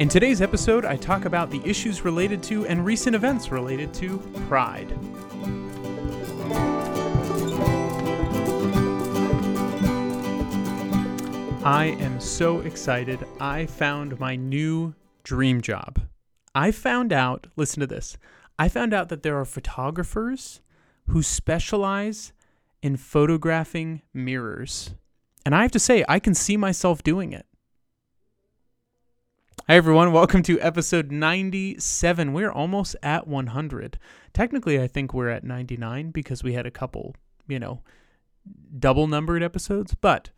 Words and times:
In 0.00 0.08
today's 0.08 0.42
episode, 0.42 0.84
I 0.84 0.96
talk 0.96 1.24
about 1.24 1.48
the 1.50 1.62
issues 1.64 2.04
related 2.04 2.42
to 2.44 2.66
and 2.66 2.84
recent 2.84 3.14
events 3.14 3.52
related 3.52 3.94
to 3.94 4.18
pride. 4.48 4.92
I 11.64 11.96
am 12.00 12.18
so 12.18 12.58
excited. 12.60 13.24
I 13.38 13.66
found 13.66 14.18
my 14.18 14.34
new 14.34 14.94
dream 15.22 15.60
job. 15.60 16.00
I 16.56 16.72
found 16.72 17.12
out, 17.12 17.46
listen 17.54 17.78
to 17.80 17.86
this. 17.86 18.18
I 18.58 18.68
found 18.68 18.92
out 18.92 19.10
that 19.10 19.22
there 19.22 19.38
are 19.38 19.44
photographers 19.44 20.60
who 21.06 21.22
specialize 21.22 22.32
in 22.82 22.96
photographing 22.96 24.02
mirrors. 24.12 24.94
And 25.44 25.54
I 25.54 25.62
have 25.62 25.72
to 25.72 25.78
say, 25.78 26.04
I 26.08 26.20
can 26.20 26.34
see 26.34 26.56
myself 26.56 27.02
doing 27.02 27.32
it. 27.32 27.44
Hi, 29.68 29.76
everyone. 29.76 30.12
Welcome 30.12 30.42
to 30.44 30.58
episode 30.60 31.10
97. 31.10 32.32
We're 32.32 32.50
almost 32.50 32.96
at 33.02 33.26
100. 33.28 33.98
Technically, 34.32 34.80
I 34.80 34.86
think 34.86 35.12
we're 35.12 35.28
at 35.28 35.44
99 35.44 36.12
because 36.12 36.42
we 36.42 36.54
had 36.54 36.64
a 36.64 36.70
couple, 36.70 37.14
you 37.46 37.58
know, 37.58 37.82
double 38.78 39.06
numbered 39.06 39.42
episodes. 39.42 39.94
But 39.94 40.30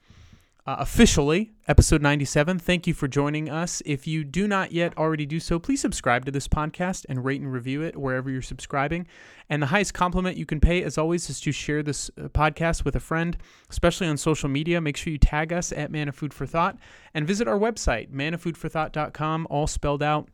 uh, 0.67 0.77
officially 0.79 1.53
episode 1.69 2.03
97. 2.03 2.59
Thank 2.59 2.87
you 2.87 2.95
for 2.95 3.07
joining 3.07 3.49
us. 3.49 3.83
If 3.87 4.07
you 4.07 4.25
do 4.25 4.49
not 4.49 4.73
yet 4.73 4.97
already 4.99 5.25
do 5.25 5.39
so, 5.39 5.59
please 5.59 5.81
subscribe 5.81 6.25
to 6.25 6.33
this 6.33 6.49
podcast 6.49 7.07
and 7.09 7.25
rate 7.25 7.41
and 7.41 7.53
review 7.53 7.83
it 7.83 7.97
wherever 7.97 8.29
you're 8.31 8.43
subscribing. 8.43 9.07
And 9.49 9.63
the 9.63 9.67
highest 9.67 9.95
compliment 9.95 10.37
you 10.37 10.47
can 10.47 10.61
pay, 10.61 10.83
as 10.83 10.99
always, 10.99 11.31
is 11.31 11.41
to 11.41 11.53
share 11.53 11.83
this 11.83 12.11
uh, 12.19 12.29
podcast 12.29 12.85
with 12.85 12.97
a 12.97 13.01
friend, 13.01 13.37
especially 13.71 14.09
on 14.09 14.17
social 14.17 14.49
media. 14.49 14.81
Make 14.81 14.97
sure 14.97 15.13
you 15.13 15.19
tag 15.19 15.53
us 15.53 15.73
at 15.73 15.91
Manna 15.91 16.13
Food 16.13 16.35
for 16.35 16.47
Thought 16.47 16.79
and 17.15 17.27
visit 17.27 17.47
our 17.47 17.59
website, 17.59 18.11
mannafoodforthought.com, 18.11 19.47
all 19.49 19.67
spelled 19.67 20.03
out. 20.03 20.29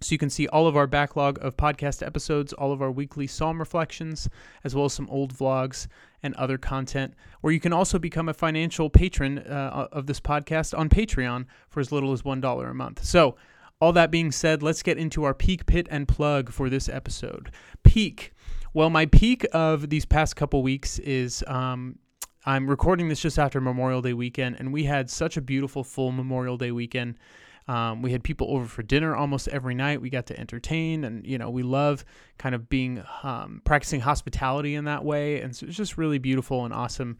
So 0.00 0.12
you 0.12 0.18
can 0.18 0.30
see 0.30 0.46
all 0.48 0.66
of 0.66 0.76
our 0.76 0.86
backlog 0.86 1.38
of 1.42 1.56
podcast 1.56 2.06
episodes, 2.06 2.52
all 2.52 2.72
of 2.72 2.82
our 2.82 2.90
weekly 2.90 3.26
psalm 3.26 3.58
reflections, 3.58 4.28
as 4.62 4.74
well 4.74 4.84
as 4.84 4.92
some 4.92 5.08
old 5.08 5.34
vlogs 5.34 5.86
and 6.22 6.34
other 6.34 6.58
content, 6.58 7.14
where 7.40 7.52
you 7.52 7.60
can 7.60 7.72
also 7.72 7.98
become 7.98 8.28
a 8.28 8.34
financial 8.34 8.90
patron 8.90 9.38
uh, 9.38 9.88
of 9.92 10.06
this 10.06 10.20
podcast 10.20 10.76
on 10.76 10.88
Patreon 10.88 11.46
for 11.68 11.80
as 11.80 11.92
little 11.92 12.12
as 12.12 12.22
$1 12.22 12.70
a 12.70 12.74
month. 12.74 13.04
So, 13.04 13.36
all 13.80 13.92
that 13.92 14.10
being 14.10 14.32
said, 14.32 14.62
let's 14.62 14.82
get 14.82 14.96
into 14.96 15.24
our 15.24 15.34
peak 15.34 15.66
pit 15.66 15.86
and 15.90 16.08
plug 16.08 16.50
for 16.50 16.70
this 16.70 16.88
episode. 16.88 17.50
Peak. 17.82 18.32
Well, 18.72 18.88
my 18.88 19.04
peak 19.06 19.46
of 19.52 19.90
these 19.90 20.06
past 20.06 20.34
couple 20.34 20.62
weeks 20.62 20.98
is 21.00 21.44
um, 21.46 21.98
I'm 22.46 22.70
recording 22.70 23.08
this 23.08 23.20
just 23.20 23.38
after 23.38 23.60
Memorial 23.60 24.00
Day 24.00 24.12
weekend, 24.12 24.56
and 24.58 24.72
we 24.72 24.84
had 24.84 25.10
such 25.10 25.36
a 25.36 25.42
beautiful 25.42 25.84
full 25.84 26.12
Memorial 26.12 26.56
Day 26.56 26.70
weekend. 26.70 27.18
Um, 27.68 28.02
we 28.02 28.12
had 28.12 28.22
people 28.22 28.48
over 28.50 28.66
for 28.66 28.82
dinner 28.82 29.16
almost 29.16 29.48
every 29.48 29.74
night. 29.74 30.00
We 30.00 30.10
got 30.10 30.26
to 30.26 30.38
entertain, 30.38 31.04
and 31.04 31.26
you 31.26 31.38
know, 31.38 31.50
we 31.50 31.62
love 31.62 32.04
kind 32.38 32.54
of 32.54 32.68
being 32.68 33.02
um, 33.22 33.60
practicing 33.64 34.00
hospitality 34.00 34.74
in 34.74 34.84
that 34.84 35.04
way. 35.04 35.40
And 35.40 35.54
so 35.54 35.66
it's 35.66 35.76
just 35.76 35.98
really 35.98 36.18
beautiful 36.18 36.64
and 36.64 36.72
awesome 36.72 37.18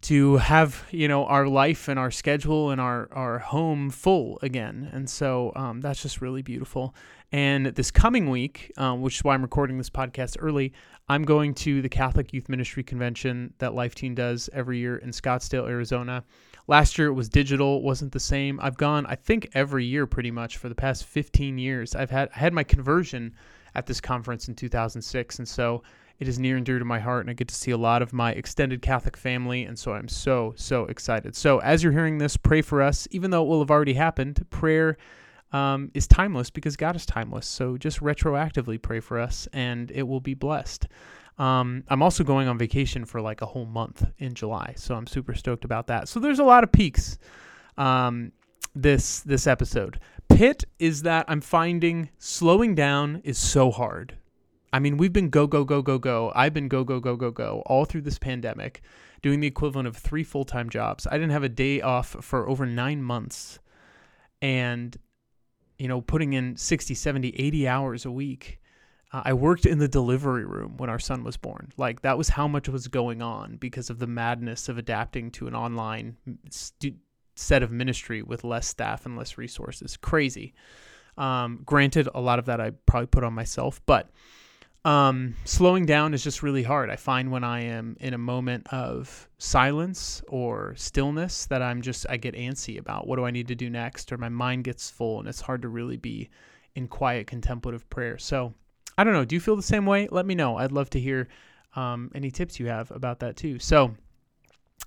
to 0.00 0.36
have 0.36 0.86
you 0.90 1.08
know 1.08 1.24
our 1.26 1.48
life 1.48 1.88
and 1.88 1.98
our 1.98 2.10
schedule 2.10 2.70
and 2.70 2.80
our 2.80 3.08
our 3.12 3.38
home 3.38 3.90
full 3.90 4.38
again. 4.42 4.88
And 4.92 5.08
so 5.08 5.52
um, 5.56 5.80
that's 5.80 6.02
just 6.02 6.20
really 6.20 6.42
beautiful. 6.42 6.94
And 7.30 7.66
this 7.66 7.90
coming 7.90 8.30
week, 8.30 8.72
um, 8.78 9.02
which 9.02 9.16
is 9.16 9.24
why 9.24 9.34
I'm 9.34 9.42
recording 9.42 9.76
this 9.76 9.90
podcast 9.90 10.36
early, 10.40 10.72
I'm 11.10 11.24
going 11.24 11.52
to 11.54 11.82
the 11.82 11.88
Catholic 11.88 12.32
Youth 12.32 12.48
Ministry 12.48 12.82
Convention 12.82 13.52
that 13.58 13.74
Life 13.74 13.94
Teen 13.94 14.14
does 14.14 14.48
every 14.52 14.78
year 14.78 14.96
in 14.96 15.10
Scottsdale, 15.10 15.68
Arizona. 15.68 16.24
Last 16.68 16.96
year 16.96 17.08
it 17.08 17.14
was 17.14 17.28
digital, 17.28 17.82
wasn't 17.82 18.12
the 18.12 18.20
same. 18.20 18.58
I've 18.62 18.76
gone, 18.76 19.04
I 19.06 19.14
think, 19.14 19.50
every 19.54 19.84
year 19.84 20.06
pretty 20.06 20.30
much 20.30 20.58
for 20.58 20.68
the 20.68 20.74
past 20.74 21.04
15 21.04 21.58
years. 21.58 21.94
I've 21.94 22.10
had 22.10 22.30
I 22.34 22.38
had 22.38 22.52
my 22.52 22.64
conversion 22.64 23.34
at 23.74 23.86
this 23.86 24.00
conference 24.00 24.48
in 24.48 24.54
2006, 24.54 25.38
and 25.38 25.48
so 25.48 25.82
it 26.18 26.26
is 26.26 26.38
near 26.38 26.56
and 26.56 26.66
dear 26.66 26.78
to 26.78 26.84
my 26.84 26.98
heart, 26.98 27.22
and 27.22 27.30
I 27.30 27.34
get 27.34 27.48
to 27.48 27.54
see 27.54 27.70
a 27.70 27.76
lot 27.76 28.02
of 28.02 28.12
my 28.12 28.32
extended 28.32 28.82
Catholic 28.82 29.16
family, 29.16 29.64
and 29.64 29.78
so 29.78 29.92
I'm 29.92 30.08
so 30.08 30.52
so 30.56 30.84
excited. 30.86 31.36
So 31.36 31.58
as 31.58 31.82
you're 31.82 31.92
hearing 31.92 32.18
this, 32.18 32.36
pray 32.36 32.60
for 32.62 32.82
us, 32.82 33.06
even 33.10 33.30
though 33.30 33.44
it 33.44 33.48
will 33.48 33.60
have 33.60 33.70
already 33.70 33.94
happened. 33.94 34.44
Prayer 34.50 34.96
um, 35.52 35.90
is 35.94 36.06
timeless 36.06 36.50
because 36.50 36.76
God 36.76 36.96
is 36.96 37.06
timeless. 37.06 37.46
So 37.46 37.76
just 37.76 38.00
retroactively 38.00 38.80
pray 38.82 39.00
for 39.00 39.18
us, 39.18 39.48
and 39.52 39.90
it 39.92 40.02
will 40.02 40.20
be 40.20 40.34
blessed. 40.34 40.88
Um, 41.38 41.84
I'm 41.88 42.02
also 42.02 42.24
going 42.24 42.48
on 42.48 42.58
vacation 42.58 43.04
for 43.04 43.20
like 43.20 43.40
a 43.40 43.46
whole 43.46 43.66
month 43.66 44.04
in 44.18 44.34
July, 44.34 44.74
so 44.76 44.96
I'm 44.96 45.06
super 45.06 45.34
stoked 45.34 45.64
about 45.64 45.86
that. 45.86 46.08
So 46.08 46.18
there's 46.18 46.40
a 46.40 46.44
lot 46.44 46.64
of 46.64 46.72
peaks 46.72 47.16
um, 47.76 48.32
this 48.74 49.20
this 49.20 49.46
episode. 49.46 50.00
Pit 50.28 50.64
is 50.80 51.02
that 51.02 51.26
I'm 51.28 51.40
finding 51.40 52.10
slowing 52.18 52.74
down 52.74 53.20
is 53.24 53.38
so 53.38 53.70
hard. 53.70 54.16
I 54.72 54.78
mean, 54.78 54.96
we've 54.96 55.12
been 55.12 55.30
go 55.30 55.46
go 55.46 55.64
go 55.64 55.82
go 55.82 55.98
go. 55.98 56.32
I've 56.34 56.54
been 56.54 56.68
go 56.68 56.84
go 56.84 57.00
go 57.00 57.16
go 57.16 57.30
go 57.30 57.62
all 57.66 57.84
through 57.84 58.02
this 58.02 58.18
pandemic, 58.18 58.82
doing 59.22 59.40
the 59.40 59.46
equivalent 59.46 59.88
of 59.88 59.96
three 59.96 60.24
full 60.24 60.44
time 60.44 60.68
jobs. 60.70 61.06
I 61.06 61.12
didn't 61.12 61.30
have 61.30 61.44
a 61.44 61.48
day 61.48 61.80
off 61.80 62.16
for 62.20 62.48
over 62.48 62.66
nine 62.66 63.02
months, 63.02 63.58
and 64.42 64.96
you 65.78 65.86
know, 65.86 66.00
putting 66.00 66.32
in 66.32 66.56
60, 66.56 66.94
70, 66.94 67.28
80 67.36 67.68
hours 67.68 68.04
a 68.04 68.10
week 68.10 68.58
uh, 69.12 69.22
I 69.24 69.32
worked 69.32 69.66
in 69.66 69.78
the 69.78 69.88
delivery 69.88 70.44
room 70.44 70.76
when 70.76 70.90
our 70.90 70.98
son 70.98 71.24
was 71.24 71.36
born. 71.36 71.72
Like 71.76 72.02
that 72.02 72.18
was 72.18 72.28
how 72.28 72.46
much 72.46 72.68
was 72.68 72.88
going 72.88 73.22
on 73.22 73.56
because 73.56 73.90
of 73.90 73.98
the 73.98 74.06
madness 74.06 74.68
of 74.68 74.78
adapting 74.78 75.30
to 75.32 75.46
an 75.46 75.54
online 75.54 76.16
stu- 76.50 76.96
set 77.34 77.62
of 77.62 77.70
ministry 77.70 78.22
with 78.22 78.44
less 78.44 78.66
staff 78.66 79.06
and 79.06 79.16
less 79.16 79.38
resources. 79.38 79.96
Crazy. 79.96 80.54
Um, 81.16 81.62
granted, 81.64 82.08
a 82.14 82.20
lot 82.20 82.38
of 82.38 82.46
that 82.46 82.60
I 82.60 82.72
probably 82.86 83.06
put 83.06 83.24
on 83.24 83.32
myself, 83.32 83.80
but 83.86 84.10
um, 84.84 85.34
slowing 85.44 85.86
down 85.86 86.14
is 86.14 86.22
just 86.22 86.42
really 86.42 86.62
hard. 86.62 86.90
I 86.90 86.96
find 86.96 87.30
when 87.30 87.44
I 87.44 87.62
am 87.62 87.96
in 88.00 88.14
a 88.14 88.18
moment 88.18 88.66
of 88.72 89.28
silence 89.38 90.22
or 90.28 90.74
stillness 90.76 91.46
that 91.46 91.62
I'm 91.62 91.82
just 91.82 92.06
I 92.08 92.16
get 92.16 92.34
antsy 92.34 92.78
about 92.78 93.06
what 93.06 93.16
do 93.16 93.24
I 93.24 93.30
need 93.30 93.48
to 93.48 93.54
do 93.54 93.68
next, 93.68 94.12
or 94.12 94.18
my 94.18 94.28
mind 94.28 94.64
gets 94.64 94.90
full, 94.90 95.18
and 95.18 95.28
it's 95.28 95.40
hard 95.40 95.62
to 95.62 95.68
really 95.68 95.96
be 95.96 96.30
in 96.74 96.88
quiet 96.88 97.26
contemplative 97.26 97.88
prayer. 97.90 98.18
So 98.18 98.54
I 98.96 99.04
don't 99.04 99.12
know. 99.12 99.24
Do 99.24 99.34
you 99.34 99.40
feel 99.40 99.56
the 99.56 99.62
same 99.62 99.86
way? 99.86 100.08
Let 100.10 100.26
me 100.26 100.34
know. 100.34 100.56
I'd 100.56 100.72
love 100.72 100.90
to 100.90 101.00
hear 101.00 101.28
um, 101.76 102.10
any 102.14 102.30
tips 102.30 102.58
you 102.58 102.66
have 102.66 102.90
about 102.90 103.20
that 103.20 103.36
too. 103.36 103.58
So 103.58 103.94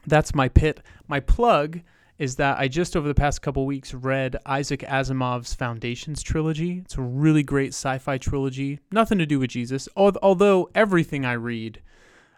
that's 0.08 0.34
my 0.34 0.48
pit. 0.48 0.82
My 1.08 1.20
plug 1.20 1.82
is 2.22 2.36
that 2.36 2.60
I 2.60 2.68
just 2.68 2.96
over 2.96 3.08
the 3.08 3.16
past 3.16 3.42
couple 3.42 3.66
weeks 3.66 3.96
read 3.96 4.38
Isaac 4.46 4.82
Asimov's 4.82 5.56
Foundations 5.56 6.22
trilogy. 6.22 6.84
It's 6.86 6.96
a 6.96 7.02
really 7.02 7.42
great 7.42 7.70
sci-fi 7.70 8.20
trilogy. 8.20 8.80
Nothing 8.92 9.18
to 9.18 9.26
do 9.26 9.40
with 9.40 9.50
Jesus, 9.50 9.90
although 9.96 10.70
everything 10.76 11.26
I 11.26 11.34
read, 11.34 11.82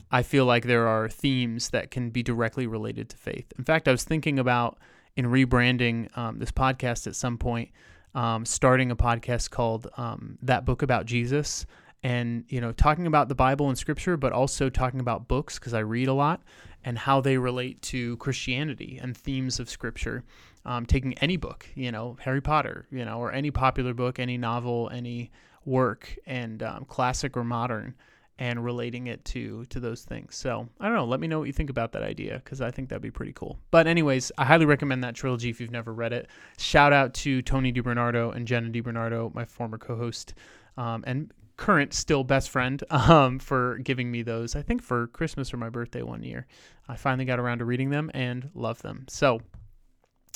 I 0.10 0.24
feel 0.24 0.46
like 0.46 0.64
there 0.64 0.88
are 0.88 1.10
themes 1.10 1.72
that 1.72 1.92
can 1.92 2.12
be 2.12 2.24
directly 2.24 2.66
related 2.66 3.10
to 3.10 3.18
faith. 3.18 3.52
In 3.58 3.66
fact, 3.66 3.90
I 3.90 3.92
was 3.92 4.06
thinking 4.06 4.40
about 4.40 4.78
in 5.18 5.26
rebranding 5.26 6.18
um, 6.18 6.40
this 6.40 6.52
podcast 6.52 7.06
at 7.06 7.16
some 7.18 7.38
point 7.38 7.70
um, 8.16 8.46
starting 8.46 8.90
a 8.90 8.96
podcast 8.96 9.50
called 9.50 9.90
um, 9.98 10.38
That 10.44 10.64
Book 10.64 10.82
About 10.82 11.06
Jesus 11.06 11.66
and 12.04 12.44
you 12.50 12.60
know 12.60 12.72
talking 12.74 13.08
about 13.08 13.30
the 13.30 13.36
bible 13.36 13.70
and 13.70 13.78
scripture 13.78 14.18
but 14.18 14.34
also 14.34 14.70
talking 14.70 15.00
about 15.00 15.28
books 15.28 15.58
because 15.58 15.74
i 15.74 15.80
read 15.80 16.10
a 16.10 16.14
lot 16.14 16.42
and 16.84 16.98
how 16.98 17.22
they 17.22 17.38
relate 17.38 17.82
to 17.82 18.18
christianity 18.18 19.00
and 19.02 19.16
themes 19.16 19.60
of 19.60 19.70
scripture 19.70 20.24
um, 20.66 20.86
taking 20.86 21.14
any 21.16 21.38
book 21.38 21.68
you 21.76 21.92
know 21.92 22.18
harry 22.22 22.42
potter 22.42 22.86
you 22.92 23.04
know 23.04 23.20
or 23.20 23.32
any 23.32 23.52
popular 23.52 23.94
book 23.94 24.20
any 24.20 24.38
novel 24.38 24.90
any 24.94 25.32
work 25.66 26.16
and 26.26 26.62
um, 26.64 26.86
classic 26.86 27.38
or 27.38 27.44
modern 27.44 27.96
and 28.40 28.64
relating 28.64 29.08
it 29.08 29.24
to 29.26 29.64
to 29.66 29.80
those 29.80 30.04
things. 30.04 30.36
So 30.36 30.68
I 30.80 30.88
don't 30.88 30.96
know. 30.96 31.06
Let 31.06 31.20
me 31.20 31.28
know 31.28 31.40
what 31.40 31.46
you 31.46 31.54
think 31.54 31.70
about 31.70 31.92
that 31.94 32.04
idea 32.04 32.42
because 32.44 32.62
I 32.62 32.72
think 32.72 32.90
that'd 32.90 33.02
be 33.02 33.12
pretty 33.12 33.34
cool. 33.34 33.60
But 33.72 33.88
anyways, 33.88 34.32
I 34.38 34.46
highly 34.46 34.66
recommend 34.66 35.04
that 35.04 35.16
trilogy 35.16 35.50
if 35.50 35.62
you've 35.62 35.72
never 35.72 35.94
read 35.94 36.14
it. 36.14 36.28
Shout 36.58 36.94
out 36.94 37.14
to 37.16 37.42
Tony 37.44 37.72
DiBernardo 37.72 38.36
and 38.36 38.48
Jenna 38.48 38.70
DiBernardo, 38.70 39.34
my 39.34 39.46
former 39.46 39.78
co-host 39.78 40.34
um, 40.78 41.04
and 41.06 41.32
current 41.64 41.94
still 41.94 42.26
best 42.26 42.50
friend, 42.50 42.84
um, 42.90 43.40
for 43.40 43.78
giving 43.78 44.12
me 44.12 44.22
those. 44.22 44.54
I 44.54 44.62
think 44.62 44.84
for 44.84 45.08
Christmas 45.08 45.54
or 45.54 45.58
my 45.58 45.70
birthday 45.70 46.02
one 46.02 46.22
year. 46.22 46.46
I 46.90 46.98
finally 46.98 47.24
got 47.24 47.40
around 47.40 47.60
to 47.60 47.66
reading 47.66 47.90
them 47.90 48.12
and 48.14 48.50
love 48.54 48.82
them. 48.82 49.06
So, 49.08 49.40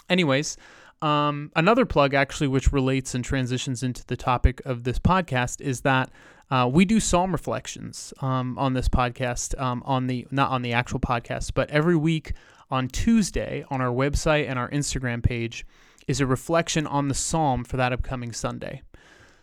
anyways. 0.09 0.57
Um, 1.00 1.51
another 1.56 1.85
plug, 1.85 2.15
actually, 2.15 2.47
which 2.47 2.71
relates 2.71 3.13
and 3.13 3.24
transitions 3.24 3.83
into 3.83 4.03
the 4.07 4.18
topic 4.18 4.63
of 4.65 4.83
this 4.83 4.97
podcast, 4.97 5.62
is 5.62 5.81
that 5.81 6.09
uh, 6.50 6.68
we 6.71 6.85
do 6.85 7.00
psalm 7.00 7.31
reflections 7.31 8.15
um, 8.21 8.57
on 8.57 8.74
this 8.74 8.89
podcast, 8.89 9.59
um, 9.62 9.83
on 9.85 10.07
the 10.07 10.25
not 10.31 10.50
on 10.50 10.63
the 10.63 10.74
actual 10.74 11.00
podcast, 11.00 11.51
but 11.53 11.69
every 11.69 11.95
week 11.95 12.33
on 12.71 12.88
Tuesday 12.88 13.63
on 13.69 13.79
our 13.79 13.91
website 13.91 14.50
and 14.50 14.57
our 14.57 14.69
Instagram 14.71 15.21
page 15.21 15.68
is 16.07 16.19
a 16.19 16.25
reflection 16.25 16.88
on 16.88 17.09
the 17.09 17.13
psalm 17.13 17.63
for 17.63 17.77
that 17.77 17.94
upcoming 17.94 18.31
Sunday. 18.31 18.81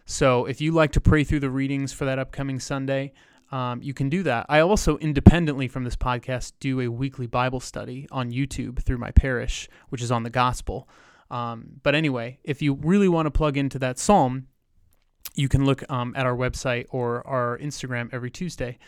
So 0.05 0.45
if 0.45 0.61
you 0.61 0.73
like 0.73 0.93
to 0.93 1.01
pray 1.01 1.25
through 1.25 1.41
the 1.41 1.51
readings 1.51 1.93
for 1.93 2.05
that 2.05 2.19
upcoming 2.19 2.61
Sunday, 2.61 3.13
um, 3.51 3.83
you 3.83 3.95
can 3.95 4.09
do 4.09 4.23
that. 4.25 4.47
I 4.49 4.61
also, 4.61 4.99
independently 4.99 5.69
from 5.69 5.85
this 5.85 5.97
podcast, 5.97 6.53
do 6.61 6.81
a 6.81 6.89
weekly 6.89 7.27
Bible 7.27 7.61
study 7.61 8.07
on 8.11 8.33
YouTube 8.33 8.83
through 8.83 8.99
my 8.99 9.13
parish, 9.13 9.69
which 9.91 10.03
is 10.03 10.11
on 10.11 10.23
the 10.23 10.31
gospel. 10.31 10.89
Um, 11.31 11.81
but 11.83 11.95
anyway, 11.95 12.39
if 12.45 12.61
you 12.63 12.75
really 12.75 13.09
want 13.09 13.27
to 13.27 13.31
plug 13.31 13.57
into 13.57 13.79
that 13.79 13.99
psalm, 13.99 14.49
you 15.35 15.49
can 15.49 15.65
look 15.65 15.89
um, 15.91 16.15
at 16.17 16.27
our 16.27 16.37
website 16.37 16.87
or 16.91 17.27
our 17.27 17.59
Instagram 17.59 18.09
every 18.13 18.31
Tuesday. 18.31 18.79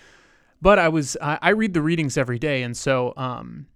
But 0.60 0.78
I 0.78 0.88
was 0.88 1.16
I, 1.20 1.38
I 1.42 1.50
read 1.50 1.74
the 1.74 1.82
readings 1.82 2.16
every 2.16 2.38
day, 2.38 2.62
and 2.62 2.76
so 2.76 3.12
um, 3.16 3.66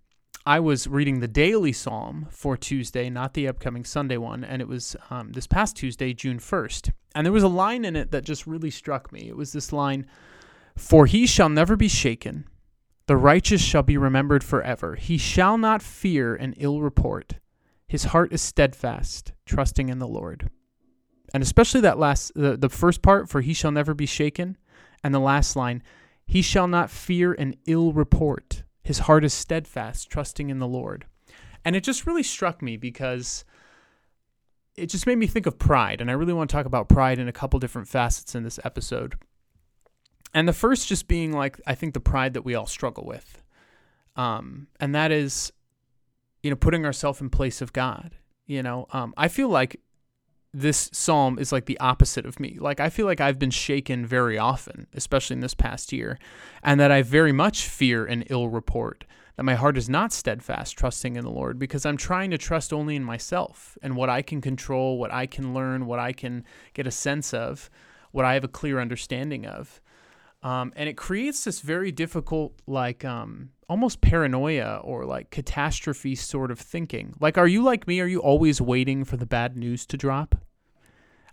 I 0.47 0.59
was 0.59 0.87
reading 0.87 1.21
the 1.21 1.29
daily 1.29 1.73
psalm 1.73 2.27
for 2.31 2.57
Tuesday, 2.57 3.11
not 3.11 3.35
the 3.35 3.47
upcoming 3.47 3.85
Sunday 3.85 4.17
one, 4.17 4.43
and 4.43 4.63
it 4.63 4.69
was 4.69 4.97
um, 5.11 5.33
this 5.33 5.47
past 5.47 5.77
Tuesday, 5.77 6.15
June 6.15 6.39
first. 6.39 6.91
And 7.15 7.27
there 7.27 7.33
was 7.33 7.43
a 7.43 7.49
line 7.49 7.85
in 7.85 7.95
it 7.95 8.11
that 8.13 8.25
just 8.25 8.47
really 8.47 8.71
struck 8.71 9.13
me. 9.13 9.29
It 9.29 9.37
was 9.37 9.53
this 9.53 9.73
line, 9.73 10.07
"For 10.77 11.05
he 11.07 11.27
shall 11.27 11.51
never 11.51 11.77
be 11.77 11.89
shaken." 11.89 12.47
The 13.07 13.17
righteous 13.17 13.61
shall 13.61 13.83
be 13.83 13.99
remembered 13.99 14.43
forever. 14.43 14.95
He 14.95 15.19
shall 15.19 15.59
not 15.59 15.83
fear 15.83 16.35
an 16.35 16.55
ill 16.57 16.81
report. 16.81 17.35
His 17.87 18.05
heart 18.05 18.33
is 18.33 18.41
steadfast, 18.41 19.33
trusting 19.45 19.89
in 19.89 19.99
the 19.99 20.09
Lord. 20.09 20.49
And 21.35 21.43
especially 21.43 21.81
that 21.83 21.99
last, 21.99 22.33
the, 22.35 22.57
the 22.57 22.69
first 22.69 23.03
part, 23.03 23.29
for 23.29 23.41
he 23.41 23.53
shall 23.53 23.73
never 23.73 23.95
be 23.95 24.07
shaken, 24.07 24.57
and 25.03 25.13
the 25.13 25.19
last 25.19 25.55
line, 25.55 25.83
he 26.25 26.41
shall 26.41 26.69
not 26.69 26.89
fear 26.89 27.33
an 27.33 27.57
ill 27.67 27.93
report. 27.93 28.63
His 28.83 29.01
heart 29.01 29.25
is 29.25 29.35
steadfast, 29.35 30.11
trusting 30.11 30.51
in 30.51 30.59
the 30.59 30.69
Lord. 30.69 31.07
And 31.65 31.77
it 31.77 31.85
just 31.85 32.07
really 32.07 32.23
struck 32.23 32.63
me 32.63 32.77
because 32.77 33.45
it 34.77 34.87
just 34.87 35.07
made 35.07 35.19
me 35.19 35.27
think 35.27 35.47
of 35.47 35.59
pride. 35.59 36.01
And 36.01 36.11
I 36.11 36.15
really 36.15 36.33
want 36.33 36.49
to 36.51 36.57
talk 36.57 36.67
about 36.67 36.89
pride 36.89 37.19
in 37.19 37.29
a 37.29 37.33
couple 37.33 37.61
different 37.61 37.89
facets 37.89 38.35
in 38.35 38.45
this 38.45 38.59
episode. 38.65 39.17
And 40.33 40.49
the 40.49 40.53
first 40.53 40.89
just 40.89 41.09
being 41.09 41.33
like, 41.33 41.61
I 41.67 41.75
think 41.75 41.93
the 41.93 42.01
pride 42.01 42.35
that 42.35 42.45
we 42.45 42.55
all 42.55 42.67
struggle 42.67 43.05
with. 43.05 43.43
Um, 44.17 44.69
and 44.79 44.95
that 44.95 45.11
is 45.11 45.53
you 46.43 46.51
know, 46.51 46.57
putting 46.57 46.85
ourselves 46.85 47.21
in 47.21 47.31
place 47.31 47.61
of 47.61 47.73
God. 47.73 48.15
You 48.47 48.63
know, 48.63 48.87
um, 48.93 49.15
I 49.17 49.29
feel 49.29 49.49
like 49.49 49.81
this 50.53 50.91
psalm 50.93 51.39
is 51.39 51.53
like 51.53 51.67
the 51.67 51.79
opposite 51.79 52.27
of 52.27 52.41
me. 52.41 52.57
Like 52.59 52.81
I 52.81 52.91
feel 52.91 53.07
like 53.07 53.21
I've 53.21 53.39
been 53.39 53.51
shaken 53.51 54.05
very 54.05 54.39
often, 54.39 54.87
especially 54.95 55.35
in 55.35 55.41
this 55.41 55.55
past 55.55 55.93
year, 55.93 56.19
and 56.63 56.81
that 56.81 56.91
I 56.91 57.03
very 57.03 57.33
much 57.33 57.69
fear 57.69 58.05
an 58.05 58.23
ill 58.31 58.49
report. 58.49 59.05
That 59.37 59.45
my 59.45 59.55
heart 59.55 59.79
is 59.79 59.89
not 59.89 60.13
steadfast, 60.13 60.77
trusting 60.77 61.17
in 61.17 61.25
the 61.25 61.31
Lord, 61.31 61.59
because 61.59 61.87
I'm 61.87 61.97
trying 61.97 62.31
to 62.33 62.39
trust 62.39 62.73
only 62.73 62.97
in 62.97 63.05
myself 63.05 63.79
and 63.81 63.97
what 63.97 64.11
I 64.11 64.23
can 64.23 64.41
control, 64.41 64.99
what 64.99 65.13
I 65.13 65.27
can 65.27 65.55
learn, 65.55 65.87
what 65.87 65.99
I 65.99 66.13
can 66.13 66.45
get 66.75 66.87
a 66.87 66.91
sense 66.91 67.33
of, 67.33 67.71
what 68.11 68.25
I 68.25 68.35
have 68.35 68.45
a 68.45 68.49
clear 68.49 68.81
understanding 68.81 69.47
of. 69.47 69.81
Um, 70.43 70.73
and 70.75 70.89
it 70.89 70.97
creates 70.97 71.45
this 71.45 71.61
very 71.61 71.93
difficult, 71.93 72.55
like 72.67 73.05
um, 73.05 73.51
almost 73.69 74.01
paranoia 74.01 74.81
or 74.83 75.05
like 75.05 75.31
catastrophe 75.31 76.15
sort 76.15 76.51
of 76.51 76.59
thinking. 76.59 77.15
Like, 77.21 77.37
are 77.37 77.49
you 77.49 77.63
like 77.63 77.87
me? 77.87 78.01
Are 78.01 78.07
you 78.07 78.21
always 78.21 78.61
waiting 78.61 79.05
for 79.05 79.17
the 79.17 79.27
bad 79.27 79.57
news 79.57 79.85
to 79.87 79.97
drop? 79.97 80.37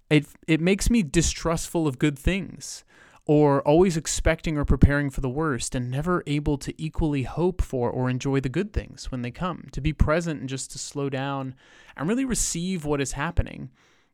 It 0.09 0.27
it 0.47 0.61
makes 0.61 0.89
me 0.89 1.03
distrustful 1.03 1.87
of 1.87 1.99
good 1.99 2.19
things, 2.19 2.83
or 3.25 3.61
always 3.61 3.95
expecting 3.95 4.57
or 4.57 4.65
preparing 4.65 5.09
for 5.09 5.21
the 5.21 5.29
worst, 5.29 5.73
and 5.73 5.89
never 5.89 6.21
able 6.27 6.57
to 6.57 6.73
equally 6.81 7.23
hope 7.23 7.61
for 7.61 7.89
or 7.89 8.09
enjoy 8.09 8.41
the 8.41 8.49
good 8.49 8.73
things 8.73 9.09
when 9.09 9.21
they 9.21 9.31
come. 9.31 9.67
To 9.71 9.81
be 9.81 9.93
present 9.93 10.41
and 10.41 10.49
just 10.49 10.71
to 10.71 10.79
slow 10.79 11.09
down 11.09 11.55
and 11.95 12.09
really 12.09 12.25
receive 12.25 12.83
what 12.83 13.01
is 13.01 13.13
happening, 13.13 13.69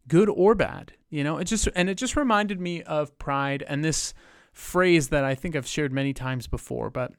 good 0.08 0.30
or 0.30 0.54
bad. 0.54 0.94
You 1.10 1.24
know, 1.24 1.38
it 1.38 1.46
just 1.46 1.68
and 1.76 1.90
it 1.90 1.96
just 1.96 2.16
reminded 2.16 2.60
me 2.60 2.84
of 2.84 3.18
pride 3.18 3.64
and 3.68 3.84
this 3.84 4.14
phrase 4.54 5.10
that 5.10 5.24
I 5.24 5.36
think 5.36 5.56
I've 5.56 5.68
shared 5.68 5.92
many 5.92 6.14
times 6.14 6.48
before, 6.48 6.90
but 6.90 7.12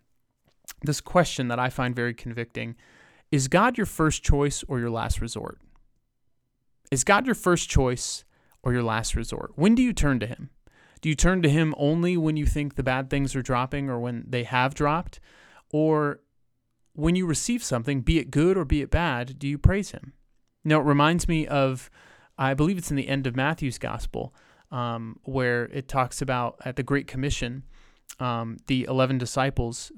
this 0.82 1.00
question 1.00 1.48
that 1.48 1.58
I 1.58 1.68
find 1.68 1.94
very 1.94 2.14
convicting 2.14 2.76
is 3.30 3.48
God 3.48 3.76
your 3.76 3.86
first 3.86 4.22
choice 4.22 4.64
or 4.68 4.78
your 4.78 4.90
last 4.90 5.20
resort? 5.20 5.58
Is 6.90 7.02
God 7.02 7.26
your 7.26 7.34
first 7.34 7.68
choice 7.68 8.24
or 8.62 8.72
your 8.72 8.82
last 8.82 9.16
resort? 9.16 9.52
When 9.56 9.74
do 9.74 9.82
you 9.82 9.92
turn 9.92 10.20
to 10.20 10.26
Him? 10.26 10.50
Do 11.00 11.08
you 11.08 11.16
turn 11.16 11.42
to 11.42 11.48
Him 11.48 11.74
only 11.76 12.16
when 12.16 12.36
you 12.36 12.46
think 12.46 12.76
the 12.76 12.82
bad 12.82 13.10
things 13.10 13.34
are 13.34 13.42
dropping 13.42 13.90
or 13.90 13.98
when 13.98 14.24
they 14.28 14.44
have 14.44 14.74
dropped? 14.74 15.18
Or 15.72 16.20
when 16.92 17.16
you 17.16 17.26
receive 17.26 17.64
something, 17.64 18.02
be 18.02 18.18
it 18.20 18.30
good 18.30 18.56
or 18.56 18.64
be 18.64 18.80
it 18.80 18.90
bad, 18.90 19.38
do 19.38 19.48
you 19.48 19.58
praise 19.58 19.90
Him? 19.90 20.12
Now, 20.64 20.80
it 20.80 20.84
reminds 20.84 21.26
me 21.26 21.46
of, 21.46 21.90
I 22.38 22.54
believe 22.54 22.78
it's 22.78 22.90
in 22.90 22.96
the 22.96 23.08
end 23.08 23.26
of 23.26 23.34
Matthew's 23.34 23.78
Gospel, 23.78 24.32
um, 24.74 25.20
where 25.22 25.66
it 25.66 25.86
talks 25.86 26.20
about 26.20 26.56
at 26.64 26.74
the 26.74 26.82
Great 26.82 27.06
Commission, 27.06 27.62
um, 28.18 28.56
the 28.66 28.84
11 28.88 29.18
disciples 29.18 29.92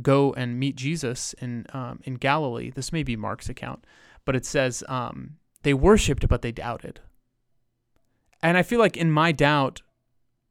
go 0.00 0.32
and 0.34 0.58
meet 0.58 0.76
Jesus 0.76 1.34
in, 1.40 1.66
um, 1.72 1.98
in 2.04 2.14
Galilee. 2.14 2.70
This 2.70 2.92
may 2.92 3.02
be 3.02 3.16
Mark's 3.16 3.48
account, 3.48 3.84
but 4.24 4.36
it 4.36 4.46
says 4.46 4.84
um, 4.88 5.36
they 5.64 5.74
worshiped, 5.74 6.28
but 6.28 6.42
they 6.42 6.52
doubted. 6.52 7.00
And 8.40 8.56
I 8.56 8.62
feel 8.62 8.78
like 8.78 8.96
in 8.96 9.10
my 9.10 9.32
doubt, 9.32 9.82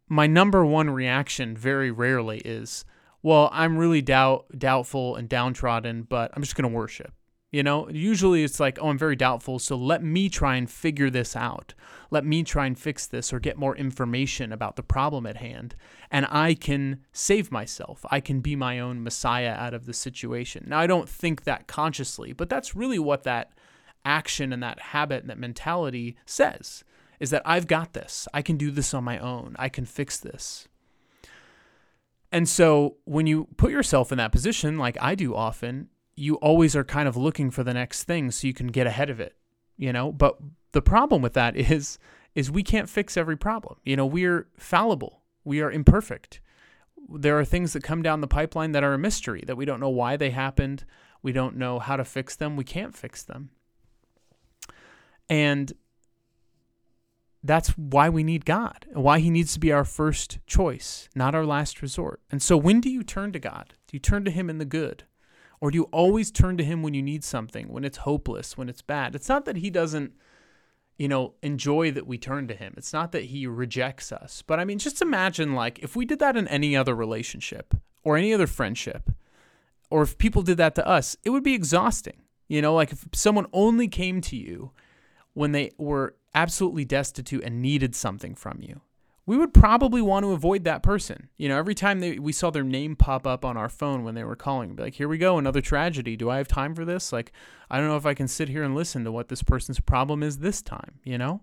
my 0.10 0.28
number 0.28 0.66
one 0.66 0.90
reaction 0.90 1.56
very 1.56 1.90
rarely 1.90 2.40
is, 2.40 2.84
well, 3.24 3.50
I'm 3.54 3.78
really 3.78 4.02
doubt 4.02 4.46
doubtful 4.58 5.16
and 5.16 5.30
downtrodden, 5.30 6.04
but 6.04 6.32
I'm 6.34 6.44
just 6.44 6.56
going 6.56 6.70
to 6.70 6.76
worship. 6.76 7.14
You 7.52 7.64
know, 7.64 7.90
usually 7.90 8.44
it's 8.44 8.60
like, 8.60 8.78
oh, 8.82 8.90
I'm 8.90 8.98
very 8.98 9.16
doubtful, 9.16 9.58
so 9.58 9.76
let 9.76 10.04
me 10.04 10.30
try 10.30 10.56
and 10.58 10.70
figure 10.70 11.10
this 11.10 11.36
out. 11.36 11.74
Let 12.12 12.26
me 12.26 12.44
try 12.44 12.66
and 12.66 12.78
fix 12.78 13.06
this 13.06 13.32
or 13.32 13.40
get 13.40 13.58
more 13.58 13.76
information 13.76 14.52
about 14.52 14.76
the 14.76 14.84
problem 14.84 15.26
at 15.26 15.38
hand. 15.38 15.76
And 16.10 16.26
I 16.30 16.54
can 16.54 17.02
save 17.14 17.52
myself. 17.52 18.06
I 18.10 18.20
can 18.20 18.42
be 18.42 18.56
my 18.56 18.80
own 18.80 19.04
messiah 19.04 19.54
out 19.54 19.74
of 19.74 19.86
the 19.86 19.94
situation. 19.94 20.66
Now, 20.68 20.80
I 20.80 20.88
don't 20.88 21.08
think 21.08 21.44
that 21.44 21.68
consciously, 21.68 22.34
but 22.34 22.50
that's 22.50 22.76
really 22.76 23.00
what 23.00 23.24
that 23.24 23.52
action 24.06 24.52
and 24.54 24.64
that 24.64 24.80
habit 24.80 25.22
and 25.22 25.30
that 25.30 25.38
mentality 25.38 26.18
says 26.26 26.84
is 27.20 27.32
that 27.32 27.42
I've 27.46 27.68
got 27.68 27.94
this. 27.94 28.28
I 28.34 28.42
can 28.42 28.58
do 28.58 28.72
this 28.72 28.94
on 28.94 29.04
my 29.04 29.20
own. 29.20 29.56
I 29.60 29.70
can 29.70 29.86
fix 29.86 30.18
this. 30.18 30.68
And 32.32 32.48
so 32.48 32.98
when 33.06 33.28
you 33.28 33.48
put 33.58 33.72
yourself 33.72 34.12
in 34.12 34.18
that 34.20 34.32
position, 34.32 34.78
like 34.78 34.98
I 35.02 35.16
do 35.16 35.36
often, 35.36 35.90
you 36.16 36.36
always 36.36 36.76
are 36.76 36.84
kind 36.84 37.08
of 37.08 37.18
looking 37.18 37.50
for 37.50 37.64
the 37.64 37.74
next 37.74 38.04
thing 38.04 38.32
so 38.32 38.48
you 38.48 38.54
can 38.54 38.68
get 38.68 38.88
ahead 38.88 39.10
of 39.10 39.20
it, 39.20 39.36
you 39.80 39.92
know? 39.92 40.12
But 40.12 40.38
the 40.74 40.82
problem 40.84 41.24
with 41.24 41.34
that 41.34 41.56
is 41.56 41.98
is 42.36 42.52
we 42.52 42.62
can't 42.62 42.88
fix 42.88 43.18
every 43.18 43.36
problem. 43.36 43.78
You 43.84 43.96
know, 43.96 44.06
we're 44.06 44.48
fallible. 44.56 45.24
We 45.44 45.62
are 45.62 45.72
imperfect. 45.72 46.42
There 47.12 47.40
are 47.40 47.46
things 47.46 47.74
that 47.74 47.82
come 47.82 48.04
down 48.04 48.22
the 48.22 48.28
pipeline 48.28 48.72
that 48.74 48.84
are 48.84 48.94
a 48.94 49.00
mystery 49.00 49.44
that 49.48 49.58
we 49.58 49.66
don't 49.66 49.80
know 49.80 49.90
why 49.90 50.16
they 50.16 50.30
happened. 50.30 50.86
We 51.24 51.32
don't 51.32 51.58
know 51.58 51.80
how 51.80 51.96
to 51.98 52.06
fix 52.06 52.36
them. 52.36 52.56
We 52.56 52.64
can't 52.64 52.96
fix 52.96 53.24
them. 53.24 53.50
And 55.28 55.74
that's 57.44 57.70
why 57.70 58.10
we 58.10 58.24
need 58.24 58.46
God, 58.46 58.86
and 58.92 59.04
why 59.04 59.20
He 59.20 59.30
needs 59.30 59.54
to 59.54 59.60
be 59.60 59.72
our 59.72 59.86
first 59.86 60.40
choice, 60.46 61.08
not 61.16 61.34
our 61.34 61.46
last 61.46 61.82
resort. 61.82 62.22
And 62.30 62.42
so, 62.42 62.58
when 62.58 62.82
do 62.82 62.90
you 62.90 63.02
turn 63.02 63.32
to 63.32 63.40
God? 63.40 63.74
Do 63.88 63.96
you 63.96 64.00
turn 64.00 64.26
to 64.26 64.32
Him 64.32 64.50
in 64.50 64.58
the 64.58 64.66
good? 64.66 65.06
Or 65.62 65.72
do 65.72 65.76
you 65.76 65.84
always 65.92 66.32
turn 66.32 66.58
to 66.58 66.64
him 66.64 66.84
when 66.84 66.94
you 66.94 67.02
need 67.02 67.24
something, 67.24 67.68
when 67.68 67.84
it's 67.84 68.00
hopeless, 68.00 68.58
when 68.58 68.70
it's 68.70 68.82
bad? 68.82 69.16
It's 69.16 69.28
not 69.28 69.46
that 69.46 69.58
he 69.58 69.70
doesn't, 69.70 70.14
you 70.98 71.08
know, 71.08 71.34
enjoy 71.42 71.92
that 71.92 72.08
we 72.08 72.18
turn 72.18 72.48
to 72.48 72.56
him. 72.56 72.74
It's 72.78 72.94
not 72.94 73.12
that 73.12 73.26
he 73.26 73.46
rejects 73.46 74.12
us. 74.12 74.42
But 74.46 74.60
I 74.60 74.66
mean, 74.66 74.80
just 74.80 75.02
imagine 75.02 75.54
like 75.56 75.80
if 75.80 75.96
we 75.96 76.06
did 76.06 76.20
that 76.20 76.38
in 76.38 76.48
any 76.48 76.78
other 76.78 76.96
relationship 76.96 77.74
or 78.04 78.16
any 78.16 78.34
other 78.34 78.48
friendship, 78.48 79.10
or 79.90 80.02
if 80.02 80.18
people 80.18 80.44
did 80.44 80.58
that 80.58 80.76
to 80.76 80.88
us, 80.88 81.18
it 81.24 81.32
would 81.32 81.44
be 81.44 81.54
exhausting. 81.56 82.22
You 82.48 82.62
know, 82.62 82.74
like 82.74 82.92
if 82.92 83.06
someone 83.14 83.48
only 83.52 83.88
came 83.88 84.22
to 84.22 84.36
you 84.36 84.72
when 85.34 85.52
they 85.52 85.72
were 85.78 86.16
absolutely 86.34 86.86
destitute 86.86 87.44
and 87.44 87.62
needed 87.62 87.96
something 87.96 88.36
from 88.36 88.60
you 88.62 88.82
we 89.30 89.38
would 89.38 89.54
probably 89.54 90.02
want 90.02 90.24
to 90.24 90.32
avoid 90.32 90.64
that 90.64 90.82
person. 90.82 91.30
You 91.38 91.50
know, 91.50 91.60
every 91.60 91.76
time 91.76 92.00
they, 92.00 92.18
we 92.18 92.32
saw 92.32 92.50
their 92.50 92.64
name 92.64 92.96
pop 92.96 93.28
up 93.28 93.46
on 93.46 93.58
our 93.58 93.70
phone 93.70 94.04
when 94.04 94.16
they 94.16 94.24
were 94.24 94.36
calling, 94.36 94.74
be 94.74 94.82
like, 94.82 94.96
here 94.96 95.08
we 95.08 95.20
go, 95.20 95.38
another 95.38 95.62
tragedy. 95.62 96.16
Do 96.16 96.32
I 96.32 96.38
have 96.38 96.48
time 96.48 96.74
for 96.74 96.84
this? 96.84 97.14
Like, 97.14 97.32
I 97.70 97.78
don't 97.78 97.90
know 97.90 97.96
if 97.96 98.08
I 98.08 98.16
can 98.16 98.28
sit 98.28 98.50
here 98.50 98.64
and 98.64 98.74
listen 98.74 99.04
to 99.04 99.12
what 99.12 99.28
this 99.28 99.44
person's 99.44 99.80
problem 99.80 100.24
is 100.24 100.40
this 100.40 100.64
time, 100.64 100.96
you 101.04 101.16
know? 101.20 101.42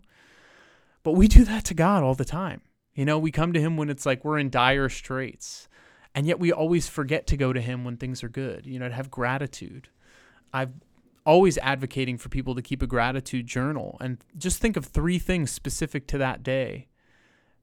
But 1.04 1.12
we 1.12 1.28
do 1.28 1.44
that 1.44 1.62
to 1.66 1.74
God 1.74 2.02
all 2.02 2.16
the 2.16 2.24
time. 2.24 2.62
You 2.96 3.04
know, 3.04 3.20
we 3.20 3.30
come 3.30 3.52
to 3.52 3.60
Him 3.60 3.76
when 3.76 3.88
it's 3.88 4.04
like 4.04 4.24
we're 4.24 4.40
in 4.40 4.50
dire 4.50 4.88
straits. 4.88 5.68
And 6.12 6.26
yet 6.26 6.40
we 6.40 6.50
always 6.50 6.88
forget 6.88 7.28
to 7.28 7.36
go 7.36 7.52
to 7.52 7.60
Him 7.60 7.84
when 7.84 7.98
things 7.98 8.24
are 8.24 8.28
good, 8.28 8.66
you 8.66 8.80
know, 8.80 8.88
to 8.88 8.94
have 8.96 9.12
gratitude. 9.12 9.90
I've 10.52 10.72
always 11.24 11.56
advocating 11.58 12.18
for 12.18 12.30
people 12.30 12.56
to 12.56 12.62
keep 12.62 12.82
a 12.82 12.88
gratitude 12.88 13.46
journal 13.46 13.96
and 14.00 14.18
just 14.36 14.58
think 14.58 14.76
of 14.76 14.86
three 14.86 15.20
things 15.20 15.52
specific 15.52 16.08
to 16.08 16.18
that 16.18 16.42
day 16.42 16.88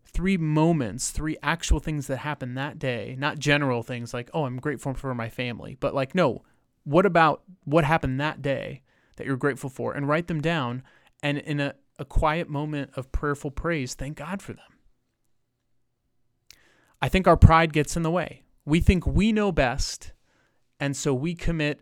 three 0.06 0.38
moments, 0.38 1.12
three 1.12 1.38
actual 1.42 1.80
things 1.80 2.08
that 2.08 2.18
happened 2.18 2.58
that 2.58 2.78
day, 2.78 3.16
not 3.18 3.40
general 3.40 3.84
things 3.84 4.14
like, 4.14 4.30
oh, 4.34 4.46
I'm 4.46 4.58
grateful 4.58 4.94
for 4.94 5.14
my 5.16 5.30
family, 5.30 5.78
but 5.80 5.96
like, 5.96 6.14
no, 6.14 6.44
what 6.84 7.06
about 7.06 7.44
what 7.64 7.84
happened 7.84 8.20
that 8.20 8.42
day 8.42 8.84
that 9.16 9.26
you're 9.26 9.38
grateful 9.38 9.70
for? 9.70 9.94
And 9.94 10.08
write 10.08 10.28
them 10.28 10.42
down. 10.42 10.84
And 11.22 11.38
in 11.38 11.60
a, 11.60 11.76
a 11.98 12.06
quiet 12.06 12.50
moment 12.50 12.92
of 12.96 13.12
prayerful 13.12 13.52
praise, 13.52 13.94
thank 13.94 14.18
God 14.18 14.42
for 14.42 14.54
them. 14.54 14.66
I 17.02 17.10
think 17.10 17.28
our 17.28 17.38
pride 17.38 17.74
gets 17.74 17.98
in 17.98 18.04
the 18.04 18.12
way. 18.12 18.44
We 18.66 18.80
think 18.80 19.06
we 19.06 19.32
know 19.32 19.52
best, 19.52 20.14
and 20.80 20.96
so 20.96 21.14
we 21.14 21.36
commit 21.36 21.82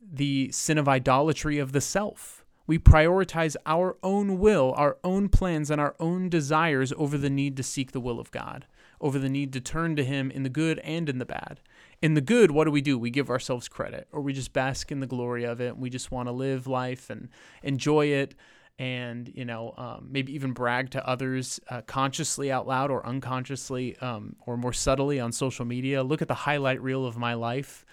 the 0.00 0.50
sin 0.50 0.78
of 0.78 0.88
idolatry 0.88 1.58
of 1.58 1.72
the 1.72 1.80
self. 1.80 2.41
We 2.66 2.78
prioritize 2.78 3.56
our 3.66 3.96
own 4.02 4.38
will, 4.38 4.72
our 4.76 4.98
own 5.02 5.28
plans, 5.28 5.70
and 5.70 5.80
our 5.80 5.94
own 5.98 6.28
desires 6.28 6.92
over 6.96 7.18
the 7.18 7.30
need 7.30 7.56
to 7.56 7.62
seek 7.62 7.92
the 7.92 8.00
will 8.00 8.20
of 8.20 8.30
God, 8.30 8.66
over 9.00 9.18
the 9.18 9.28
need 9.28 9.52
to 9.54 9.60
turn 9.60 9.96
to 9.96 10.04
Him 10.04 10.30
in 10.30 10.42
the 10.42 10.48
good 10.48 10.78
and 10.80 11.08
in 11.08 11.18
the 11.18 11.26
bad. 11.26 11.60
In 12.00 12.14
the 12.14 12.20
good, 12.20 12.50
what 12.50 12.64
do 12.64 12.70
we 12.70 12.80
do? 12.80 12.98
We 12.98 13.10
give 13.10 13.30
ourselves 13.30 13.68
credit, 13.68 14.08
or 14.12 14.20
we 14.20 14.32
just 14.32 14.52
bask 14.52 14.90
in 14.92 15.00
the 15.00 15.06
glory 15.06 15.44
of 15.44 15.60
it. 15.60 15.74
And 15.74 15.82
we 15.82 15.90
just 15.90 16.10
want 16.10 16.28
to 16.28 16.32
live 16.32 16.66
life 16.66 17.10
and 17.10 17.28
enjoy 17.62 18.06
it 18.06 18.34
and 18.78 19.30
you 19.34 19.44
know 19.44 19.74
um, 19.76 20.08
maybe 20.10 20.34
even 20.34 20.52
brag 20.52 20.90
to 20.90 21.06
others 21.06 21.60
uh, 21.68 21.82
consciously 21.82 22.50
out 22.50 22.66
loud 22.66 22.90
or 22.90 23.06
unconsciously 23.06 23.96
um, 23.98 24.34
or 24.46 24.56
more 24.56 24.72
subtly 24.72 25.20
on 25.20 25.30
social 25.30 25.64
media 25.64 26.02
look 26.02 26.22
at 26.22 26.28
the 26.28 26.34
highlight 26.34 26.82
reel 26.82 27.04
of 27.04 27.16
my 27.16 27.34
life 27.34 27.84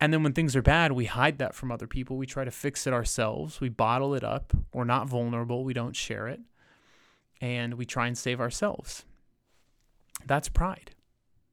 and 0.00 0.12
then 0.12 0.22
when 0.22 0.32
things 0.32 0.56
are 0.56 0.62
bad 0.62 0.92
we 0.92 1.06
hide 1.06 1.38
that 1.38 1.54
from 1.54 1.70
other 1.70 1.86
people. 1.86 2.16
We 2.16 2.26
try 2.26 2.44
to 2.44 2.50
fix 2.50 2.86
it 2.86 2.92
ourselves. 2.92 3.60
We 3.60 3.68
bottle 3.68 4.14
it 4.14 4.24
up. 4.24 4.52
We're 4.72 4.84
not 4.84 5.08
vulnerable. 5.08 5.64
We 5.64 5.74
don't 5.74 5.96
share 5.96 6.28
it. 6.28 6.40
And 7.40 7.74
we 7.74 7.84
try 7.84 8.06
and 8.06 8.16
save 8.16 8.40
ourselves. 8.40 9.04
That's 10.26 10.48
pride. 10.48 10.92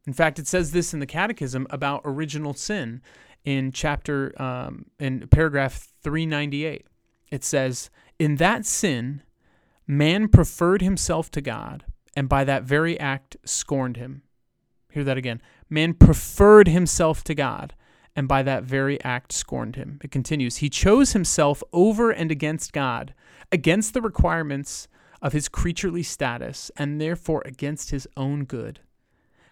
In 0.07 0.13
fact 0.13 0.39
it 0.39 0.47
says 0.47 0.71
this 0.71 0.93
in 0.93 0.99
the 0.99 1.05
catechism 1.05 1.67
about 1.69 2.01
original 2.05 2.53
sin 2.53 3.01
in 3.43 3.71
chapter 3.71 4.39
um, 4.41 4.85
in 4.99 5.27
paragraph 5.27 5.89
398 6.03 6.85
it 7.31 7.43
says 7.45 7.89
in 8.19 8.35
that 8.35 8.65
sin, 8.65 9.23
man 9.87 10.27
preferred 10.27 10.81
himself 10.81 11.31
to 11.31 11.41
God, 11.41 11.85
and 12.15 12.29
by 12.29 12.43
that 12.43 12.63
very 12.63 12.99
act 12.99 13.37
scorned 13.45 13.97
him. 13.97 14.21
Hear 14.91 15.05
that 15.05 15.17
again. 15.17 15.41
Man 15.69 15.93
preferred 15.93 16.67
himself 16.67 17.23
to 17.23 17.33
God, 17.33 17.73
and 18.15 18.27
by 18.27 18.43
that 18.43 18.63
very 18.63 19.01
act 19.03 19.31
scorned 19.31 19.75
him. 19.75 19.99
It 20.03 20.11
continues 20.11 20.57
He 20.57 20.69
chose 20.69 21.13
himself 21.13 21.63
over 21.71 22.11
and 22.11 22.31
against 22.31 22.73
God, 22.73 23.13
against 23.51 23.93
the 23.93 24.01
requirements 24.01 24.87
of 25.21 25.33
his 25.33 25.47
creaturely 25.47 26.03
status, 26.03 26.71
and 26.75 26.99
therefore 26.99 27.43
against 27.45 27.91
his 27.91 28.07
own 28.17 28.45
good. 28.45 28.79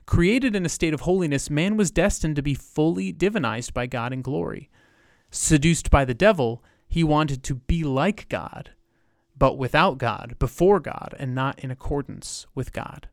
Created 0.06 0.56
in 0.56 0.66
a 0.66 0.70
state 0.70 0.94
of 0.94 1.02
holiness, 1.02 1.52
man 1.52 1.78
was 1.78 1.92
destined 1.92 2.36
to 2.36 2.42
be 2.42 2.56
fully 2.56 3.14
divinized 3.14 3.74
by 3.74 3.86
God 3.86 4.12
in 4.12 4.24
glory. 4.24 4.70
Seduced 5.30 5.92
by 5.92 6.04
the 6.04 6.16
devil, 6.16 6.64
he 6.88 7.04
wanted 7.04 7.44
to 7.44 7.56
be 7.56 7.84
like 7.84 8.28
God, 8.30 8.72
but 9.38 9.60
without 9.60 10.00
God, 10.00 10.36
before 10.40 10.80
God, 10.80 11.14
and 11.20 11.36
not 11.36 11.60
in 11.60 11.70
accordance 11.70 12.48
with 12.56 12.74
God. 12.74 13.08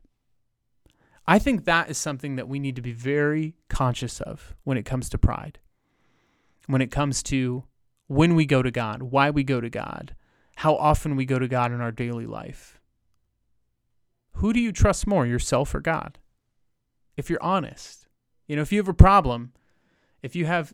I 1.27 1.39
think 1.39 1.65
that 1.65 1.89
is 1.89 1.97
something 1.97 2.37
that 2.37 2.47
we 2.47 2.59
need 2.59 2.75
to 2.77 2.81
be 2.81 2.93
very 2.93 3.55
conscious 3.69 4.21
of 4.21 4.55
when 4.63 4.77
it 4.77 4.85
comes 4.85 5.09
to 5.09 5.17
pride. 5.17 5.59
When 6.67 6.81
it 6.81 6.91
comes 6.91 7.21
to 7.23 7.65
when 8.07 8.35
we 8.35 8.45
go 8.45 8.61
to 8.61 8.71
God, 8.71 9.03
why 9.03 9.29
we 9.29 9.43
go 9.43 9.59
to 9.59 9.69
God, 9.69 10.15
how 10.57 10.75
often 10.75 11.15
we 11.15 11.25
go 11.25 11.39
to 11.39 11.47
God 11.47 11.71
in 11.71 11.81
our 11.81 11.91
daily 11.91 12.25
life. 12.25 12.79
Who 14.33 14.53
do 14.53 14.59
you 14.59 14.71
trust 14.71 15.07
more, 15.07 15.25
yourself 15.25 15.73
or 15.75 15.81
God? 15.81 16.19
If 17.17 17.29
you're 17.29 17.43
honest, 17.43 18.07
you 18.47 18.55
know, 18.55 18.61
if 18.61 18.71
you 18.71 18.79
have 18.79 18.87
a 18.87 18.93
problem, 18.93 19.53
if 20.21 20.35
you 20.35 20.45
have 20.45 20.73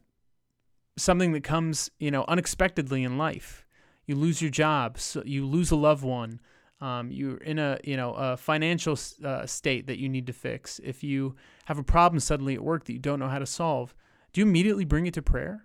something 0.98 1.32
that 1.34 1.44
comes, 1.44 1.90
you 2.00 2.12
know, 2.12 2.26
unexpectedly 2.28 3.04
in 3.04 3.18
life. 3.18 3.66
You 4.06 4.16
lose 4.16 4.42
your 4.42 4.52
job, 4.52 5.00
so 5.00 5.24
you 5.26 5.46
lose 5.46 5.72
a 5.72 5.76
loved 5.76 6.04
one. 6.04 6.40
Um, 6.84 7.12
you're 7.12 7.38
in 7.38 7.60
a 7.60 7.80
you 7.86 7.96
know 7.96 8.14
a 8.14 8.36
financial 8.36 9.00
uh, 9.24 9.46
state 9.46 9.88
that 9.88 10.00
you 10.00 10.10
need 10.10 10.28
to 10.28 10.34
fix. 10.34 10.82
If 10.84 11.02
you 11.02 11.36
have 11.66 11.78
a 11.78 11.84
problem 11.84 12.20
suddenly 12.20 12.56
at 12.56 12.62
work 12.62 12.84
that 12.84 12.94
you 12.94 13.00
don't 13.00 13.20
know 13.20 13.30
how 13.30 13.40
to 13.40 13.46
solve, 13.46 13.96
do 14.34 14.42
you 14.42 14.46
immediately 14.46 14.84
bring 14.84 15.06
it 15.06 15.14
to 15.14 15.22
prayer? 15.22 15.64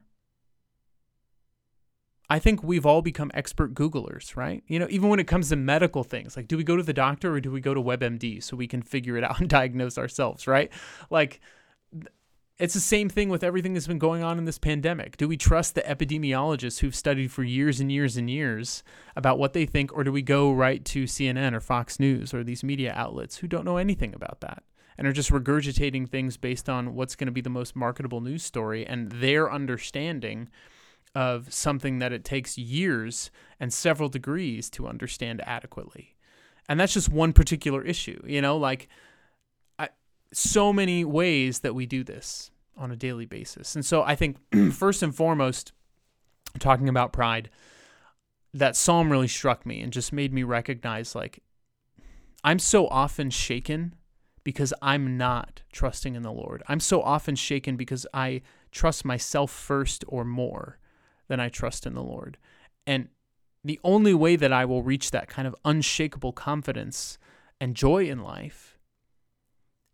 I 2.31 2.39
think 2.39 2.63
we've 2.63 2.87
all 2.87 3.03
become 3.03 3.33
expert 3.35 3.75
Googlers, 3.75 4.37
right? 4.37 4.63
You 4.69 4.79
know, 4.79 4.87
even 4.91 5.09
when 5.09 5.19
it 5.19 5.27
comes 5.27 5.49
to 5.49 5.57
medical 5.57 6.05
things, 6.05 6.37
like 6.37 6.47
do 6.47 6.57
we 6.57 6.63
go 6.63 6.77
to 6.77 6.85
the 6.85 6.93
doctor 6.93 7.35
or 7.35 7.41
do 7.41 7.51
we 7.51 7.61
go 7.61 7.75
to 7.75 7.83
WebMD 7.83 8.41
so 8.41 8.57
we 8.57 8.69
can 8.69 8.83
figure 8.83 9.17
it 9.17 9.25
out 9.25 9.41
and 9.41 9.49
diagnose 9.59 9.99
ourselves, 9.99 10.47
right? 10.47 10.71
Like 11.11 11.41
it's 12.59 12.75
the 12.75 12.81
same 12.81 13.09
thing 13.09 13.29
with 13.29 13.45
everything 13.45 13.73
that's 13.73 13.87
been 13.87 14.00
going 14.00 14.25
on 14.25 14.37
in 14.37 14.45
this 14.45 14.59
pandemic. 14.59 15.17
Do 15.17 15.29
we 15.29 15.37
trust 15.37 15.75
the 15.75 15.83
epidemiologists 15.83 16.81
who've 16.81 16.95
studied 16.95 17.31
for 17.31 17.45
years 17.45 17.79
and 17.79 17.91
years 17.91 18.17
and 18.17 18.29
years 18.29 18.83
about 19.15 19.38
what 19.38 19.53
they 19.53 19.65
think, 19.65 19.97
or 19.97 20.03
do 20.03 20.11
we 20.11 20.23
go 20.23 20.53
right 20.53 20.85
to 20.87 21.05
CNN 21.05 21.55
or 21.55 21.61
Fox 21.61 22.00
News 22.00 22.35
or 22.35 22.43
these 22.43 22.65
media 22.65 22.93
outlets 22.97 23.37
who 23.37 23.47
don't 23.47 23.65
know 23.65 23.77
anything 23.77 24.12
about 24.12 24.41
that 24.41 24.65
and 24.97 25.07
are 25.07 25.12
just 25.12 25.31
regurgitating 25.31 26.09
things 26.09 26.37
based 26.37 26.69
on 26.69 26.95
what's 26.95 27.15
going 27.15 27.27
to 27.27 27.33
be 27.33 27.41
the 27.41 27.49
most 27.49 27.77
marketable 27.77 28.21
news 28.21 28.43
story 28.43 28.85
and 28.85 29.12
their 29.12 29.53
understanding 29.53 30.49
of 31.15 31.53
something 31.53 32.00
that 32.00 32.12
it 32.12 32.25
takes 32.25 32.59
years 32.59 33.31
and 33.61 33.73
several 33.73 34.09
degrees 34.09 34.69
to 34.71 34.88
understand 34.88 35.41
adequately? 35.47 36.17
And 36.69 36.81
that's 36.81 36.93
just 36.93 37.09
one 37.09 37.33
particular 37.33 37.83
issue, 37.85 38.21
you 38.27 38.43
know, 38.43 38.57
like 38.57 38.88
so 40.32 40.73
many 40.73 41.04
ways 41.04 41.61
that 41.61 41.75
we 41.75 41.87
do 41.87 42.04
this 42.04 42.50
on 42.76 42.90
a 42.90 42.97
daily 42.97 43.26
basis. 43.26 43.75
And 43.75 43.85
so 43.85 44.02
I 44.02 44.14
think 44.14 44.37
first 44.73 45.02
and 45.02 45.14
foremost, 45.14 45.73
talking 46.58 46.88
about 46.88 47.12
pride, 47.12 47.50
that 48.54 48.76
psalm 48.76 49.11
really 49.11 49.28
struck 49.28 49.66
me 49.66 49.80
and 49.80 49.92
just 49.92 50.12
made 50.12 50.32
me 50.32 50.42
recognize 50.42 51.14
like 51.14 51.40
I'm 52.44 52.58
so 52.58 52.87
often 52.88 53.30
shaken 53.30 53.94
because 54.44 54.73
I'm 54.80 55.18
not 55.18 55.62
trusting 55.73 56.14
in 56.14 56.23
the 56.23 56.32
Lord. 56.32 56.62
I'm 56.68 56.80
so 56.80 57.02
often 57.02 57.35
shaken 57.35 57.76
because 57.76 58.06
I 58.14 58.42
trust 58.70 59.04
myself 59.04 59.50
first 59.50 60.04
or 60.08 60.25
more 60.25 60.78
than 61.26 61.40
I 61.40 61.49
trust 61.49 61.87
in 61.87 61.94
the 61.94 62.02
Lord. 62.02 62.38
And 62.87 63.08
the 63.64 63.80
only 63.85 64.14
way 64.14 64.37
that 64.37 64.52
I 64.52 64.64
will 64.64 64.82
reach 64.82 65.11
that 65.11 65.28
kind 65.28 65.47
of 65.47 65.54
unshakable 65.64 66.32
confidence 66.32 67.18
and 67.61 67.75
joy 67.75 68.04
in 68.04 68.23
life 68.23 68.77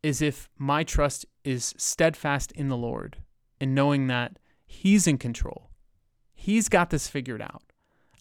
is 0.05 0.21
if 0.21 0.51
my 0.59 0.85
trust 0.85 1.25
is 1.45 1.75
steadfast 1.79 2.53
in 2.53 2.69
the 2.69 2.77
Lord 2.77 3.17
and 3.59 3.75
knowing 3.75 4.07
that 4.09 4.39
He's 4.67 5.07
in 5.07 5.17
control. 5.17 5.71
He's 6.35 6.69
got 6.69 6.91
this 6.91 7.09
figured 7.09 7.41
out. 7.41 7.63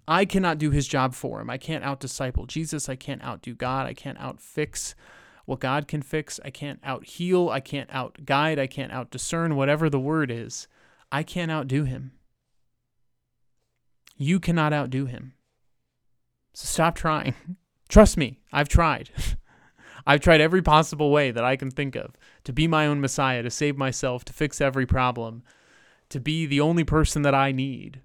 I 0.07 0.23
cannot 0.23 0.59
do 0.59 0.71
His 0.71 0.87
job 0.87 1.13
for 1.13 1.41
Him. 1.41 1.49
I 1.49 1.57
can't 1.57 1.83
out 1.83 1.99
disciple 1.99 2.45
Jesus. 2.45 2.87
I 2.87 2.95
can't 2.95 3.21
outdo 3.21 3.53
God. 3.53 3.85
I 3.85 3.93
can't 3.93 4.17
out 4.17 4.39
fix 4.39 4.95
what 5.45 5.59
God 5.59 5.89
can 5.89 6.01
fix. 6.01 6.39
I 6.45 6.51
can't 6.51 6.79
out 6.85 7.03
heal. 7.05 7.49
I 7.49 7.59
can't 7.59 7.89
out 7.93 8.25
guide. 8.25 8.59
I 8.59 8.67
can't 8.67 8.93
out 8.93 9.11
discern, 9.11 9.57
whatever 9.57 9.89
the 9.89 9.99
word 9.99 10.31
is. 10.31 10.69
I 11.11 11.21
can't 11.21 11.51
outdo 11.51 11.83
Him. 11.83 12.13
You 14.15 14.39
cannot 14.39 14.71
outdo 14.71 15.05
Him. 15.05 15.33
So 16.53 16.65
stop 16.65 16.95
trying. 16.95 17.35
Trust 17.89 18.15
me, 18.15 18.39
I've 18.53 18.69
tried. 18.69 19.09
I've 20.05 20.21
tried 20.21 20.41
every 20.41 20.61
possible 20.61 21.11
way 21.11 21.31
that 21.31 21.43
I 21.43 21.55
can 21.55 21.71
think 21.71 21.95
of 21.95 22.13
to 22.43 22.53
be 22.53 22.67
my 22.67 22.85
own 22.85 22.99
Messiah, 22.99 23.43
to 23.43 23.49
save 23.49 23.77
myself, 23.77 24.25
to 24.25 24.33
fix 24.33 24.59
every 24.59 24.85
problem, 24.85 25.43
to 26.09 26.19
be 26.19 26.45
the 26.45 26.61
only 26.61 26.83
person 26.83 27.21
that 27.21 27.35
I 27.35 27.51
need. 27.51 28.01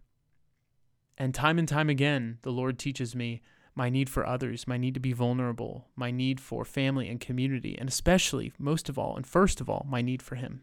And 1.17 1.35
time 1.35 1.59
and 1.59 1.67
time 1.67 1.91
again, 1.91 2.39
the 2.43 2.53
Lord 2.53 2.79
teaches 2.79 3.17
me 3.17 3.43
my 3.75 3.91
need 3.91 4.11
for 4.11 4.27
others, 4.27 4.67
my 4.67 4.77
need 4.77 4.95
to 4.95 5.01
be 5.01 5.13
vulnerable, 5.13 5.87
my 5.95 6.11
need 6.11 6.41
for 6.41 6.65
family 6.65 7.09
and 7.09 7.21
community, 7.21 7.77
and 7.79 7.89
especially, 7.89 8.53
most 8.59 8.89
of 8.89 8.99
all, 8.99 9.17
and 9.17 9.27
first 9.27 9.61
of 9.61 9.69
all, 9.71 9.87
my 9.89 10.03
need 10.03 10.23
for 10.23 10.35
Him. 10.35 10.63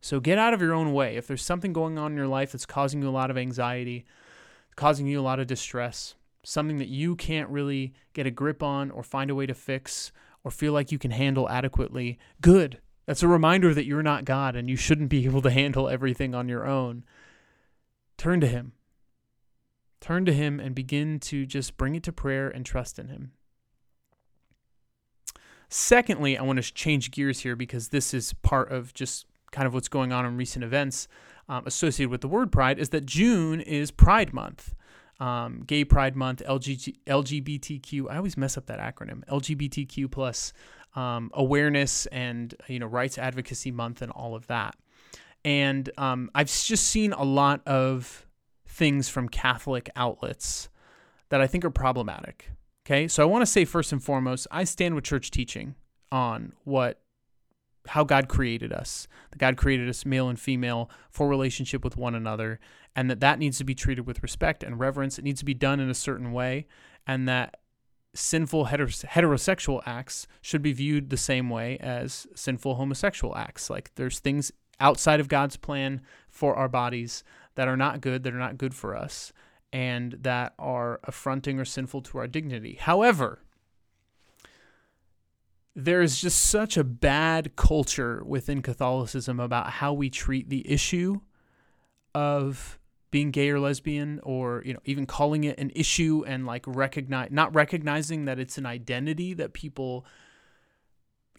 So 0.00 0.20
get 0.20 0.38
out 0.38 0.54
of 0.54 0.62
your 0.62 0.72
own 0.72 0.94
way. 0.94 1.16
If 1.16 1.26
there's 1.26 1.44
something 1.44 1.74
going 1.74 1.98
on 1.98 2.12
in 2.12 2.16
your 2.16 2.26
life 2.26 2.52
that's 2.52 2.64
causing 2.64 3.02
you 3.02 3.08
a 3.08 3.10
lot 3.10 3.30
of 3.30 3.36
anxiety, 3.36 4.06
causing 4.74 5.06
you 5.06 5.20
a 5.20 5.22
lot 5.22 5.40
of 5.40 5.46
distress, 5.46 6.14
something 6.42 6.78
that 6.78 6.88
you 6.88 7.16
can't 7.16 7.48
really 7.48 7.92
get 8.12 8.26
a 8.26 8.30
grip 8.30 8.62
on 8.62 8.90
or 8.90 9.02
find 9.02 9.30
a 9.30 9.34
way 9.34 9.46
to 9.46 9.54
fix 9.54 10.12
or 10.44 10.50
feel 10.50 10.72
like 10.72 10.90
you 10.90 10.98
can 10.98 11.10
handle 11.10 11.48
adequately, 11.48 12.18
good. 12.40 12.80
That's 13.06 13.22
a 13.22 13.28
reminder 13.28 13.74
that 13.74 13.86
you're 13.86 14.02
not 14.02 14.24
God 14.24 14.56
and 14.56 14.70
you 14.70 14.76
shouldn't 14.76 15.10
be 15.10 15.24
able 15.26 15.42
to 15.42 15.50
handle 15.50 15.88
everything 15.88 16.34
on 16.34 16.48
your 16.48 16.66
own. 16.66 17.04
Turn 18.16 18.40
to 18.40 18.46
Him. 18.46 18.72
Turn 20.00 20.24
to 20.24 20.32
Him 20.32 20.60
and 20.60 20.74
begin 20.74 21.20
to 21.20 21.44
just 21.44 21.76
bring 21.76 21.94
it 21.94 22.02
to 22.04 22.12
prayer 22.12 22.48
and 22.48 22.64
trust 22.64 22.98
in 22.98 23.08
Him. 23.08 23.32
Secondly, 25.68 26.36
I 26.36 26.42
want 26.42 26.62
to 26.62 26.74
change 26.74 27.10
gears 27.10 27.40
here 27.40 27.54
because 27.54 27.88
this 27.88 28.12
is 28.12 28.32
part 28.42 28.72
of 28.72 28.92
just 28.92 29.26
kind 29.52 29.66
of 29.66 29.74
what's 29.74 29.88
going 29.88 30.12
on 30.12 30.24
in 30.24 30.36
recent 30.36 30.64
events 30.64 31.06
um, 31.48 31.64
associated 31.66 32.10
with 32.10 32.20
the 32.20 32.28
word 32.28 32.50
pride 32.50 32.78
is 32.78 32.90
that 32.90 33.06
June 33.06 33.60
is 33.60 33.90
Pride 33.90 34.32
Month 34.32 34.74
um, 35.20 35.62
Gay 35.66 35.84
Pride 35.84 36.16
Month, 36.16 36.42
LG, 36.46 36.96
LGBTQ. 37.06 38.10
I 38.10 38.16
always 38.16 38.36
mess 38.36 38.56
up 38.56 38.66
that 38.66 38.80
acronym. 38.80 39.24
LGBTQ 39.26 40.10
plus 40.10 40.52
um, 40.96 41.30
awareness 41.34 42.06
and 42.06 42.54
you 42.66 42.78
know 42.78 42.86
rights 42.86 43.18
advocacy 43.18 43.70
month 43.70 44.02
and 44.02 44.10
all 44.10 44.34
of 44.34 44.46
that. 44.48 44.74
And 45.44 45.88
um, 45.96 46.30
I've 46.34 46.48
just 46.48 46.88
seen 46.88 47.12
a 47.12 47.22
lot 47.22 47.66
of 47.66 48.26
things 48.66 49.08
from 49.08 49.28
Catholic 49.28 49.88
outlets 49.94 50.68
that 51.28 51.40
I 51.40 51.46
think 51.46 51.64
are 51.64 51.70
problematic. 51.70 52.50
Okay, 52.86 53.06
so 53.06 53.22
I 53.22 53.26
want 53.26 53.42
to 53.42 53.46
say 53.46 53.64
first 53.64 53.92
and 53.92 54.02
foremost, 54.02 54.46
I 54.50 54.64
stand 54.64 54.94
with 54.94 55.04
church 55.04 55.30
teaching. 55.30 55.76
on 56.10 56.52
what 56.64 57.00
how 57.88 58.04
God 58.04 58.28
created 58.28 58.72
us. 58.72 59.08
That 59.30 59.38
God 59.38 59.56
created 59.56 59.88
us 59.88 60.04
male 60.04 60.28
and 60.28 60.38
female 60.38 60.90
for 61.10 61.28
relationship 61.28 61.84
with 61.84 61.96
one 61.96 62.14
another 62.14 62.60
and 62.94 63.10
that 63.10 63.20
that 63.20 63.38
needs 63.38 63.58
to 63.58 63.64
be 63.64 63.74
treated 63.74 64.06
with 64.06 64.22
respect 64.22 64.62
and 64.62 64.78
reverence. 64.78 65.18
It 65.18 65.24
needs 65.24 65.40
to 65.40 65.44
be 65.44 65.54
done 65.54 65.80
in 65.80 65.90
a 65.90 65.94
certain 65.94 66.32
way 66.32 66.66
and 67.06 67.28
that 67.28 67.56
sinful 68.14 68.66
heterosexual 68.66 69.82
acts 69.86 70.26
should 70.42 70.62
be 70.62 70.72
viewed 70.72 71.10
the 71.10 71.16
same 71.16 71.48
way 71.48 71.78
as 71.78 72.26
sinful 72.34 72.74
homosexual 72.74 73.36
acts. 73.36 73.70
Like 73.70 73.92
there's 73.94 74.18
things 74.18 74.52
outside 74.80 75.20
of 75.20 75.28
God's 75.28 75.56
plan 75.56 76.00
for 76.28 76.54
our 76.56 76.68
bodies 76.68 77.22
that 77.54 77.68
are 77.68 77.76
not 77.76 78.00
good, 78.00 78.22
that 78.24 78.34
are 78.34 78.38
not 78.38 78.58
good 78.58 78.74
for 78.74 78.96
us, 78.96 79.32
and 79.72 80.16
that 80.20 80.54
are 80.58 80.98
affronting 81.04 81.60
or 81.60 81.64
sinful 81.64 82.02
to 82.02 82.18
our 82.18 82.26
dignity. 82.26 82.76
However, 82.80 83.40
there 85.76 86.02
is 86.02 86.20
just 86.20 86.40
such 86.40 86.76
a 86.76 86.84
bad 86.84 87.56
culture 87.56 88.22
within 88.24 88.62
Catholicism 88.62 89.38
about 89.38 89.70
how 89.70 89.92
we 89.92 90.10
treat 90.10 90.48
the 90.48 90.70
issue 90.70 91.20
of 92.14 92.78
being 93.10 93.30
gay 93.30 93.50
or 93.50 93.58
lesbian 93.58 94.20
or 94.22 94.62
you 94.64 94.72
know 94.72 94.80
even 94.84 95.06
calling 95.06 95.44
it 95.44 95.58
an 95.58 95.70
issue 95.74 96.24
and 96.26 96.46
like 96.46 96.64
recognize 96.66 97.28
not 97.30 97.52
recognizing 97.54 98.24
that 98.24 98.38
it's 98.38 98.56
an 98.56 98.66
identity 98.66 99.34
that 99.34 99.52
people 99.52 100.04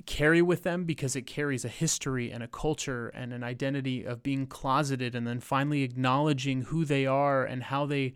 carry 0.05 0.41
with 0.41 0.63
them 0.63 0.83
because 0.83 1.15
it 1.15 1.23
carries 1.23 1.63
a 1.63 1.69
history 1.69 2.31
and 2.31 2.43
a 2.43 2.47
culture 2.47 3.09
and 3.09 3.33
an 3.33 3.43
identity 3.43 4.03
of 4.03 4.23
being 4.23 4.47
closeted 4.47 5.15
and 5.15 5.27
then 5.27 5.39
finally 5.39 5.83
acknowledging 5.83 6.63
who 6.63 6.85
they 6.85 7.05
are 7.05 7.45
and 7.45 7.63
how 7.63 7.85
they 7.85 8.13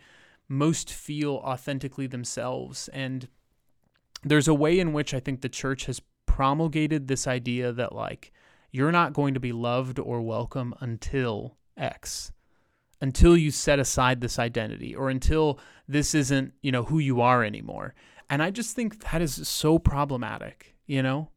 most 0.48 0.92
feel 0.92 1.36
authentically 1.36 2.08
themselves. 2.08 2.88
And 2.90 3.28
there's 4.26 4.50
a 4.50 4.54
way 4.54 4.80
in 4.80 4.92
which 4.92 5.14
I 5.14 5.22
think 5.22 5.40
the 5.40 5.50
church 5.50 5.86
has 5.86 6.02
promulgated 6.26 7.08
this 7.08 7.28
idea 7.28 7.72
that 7.72 7.96
like 7.96 8.34
you're 8.72 8.92
not 8.92 9.14
going 9.14 9.34
to 9.36 9.40
be 9.40 9.54
loved 9.54 10.00
or 10.00 10.22
welcome 10.22 10.74
until 10.82 11.56
X 11.78 12.34
until 13.02 13.36
you 13.38 13.52
set 13.52 13.80
aside 13.80 14.22
this 14.22 14.40
identity 14.40 14.96
or 14.96 15.10
until 15.10 15.60
this 15.88 16.16
isn't, 16.16 16.54
you 16.62 16.72
know, 16.72 16.84
who 16.84 17.00
you 17.00 17.22
are 17.22 17.44
anymore. 17.44 17.94
And 18.30 18.42
I 18.42 18.52
just 18.52 18.76
think 18.76 19.00
that 19.12 19.22
is 19.22 19.48
so 19.48 19.78
problematic, 19.78 20.76
you 20.88 21.04
know? 21.04 21.30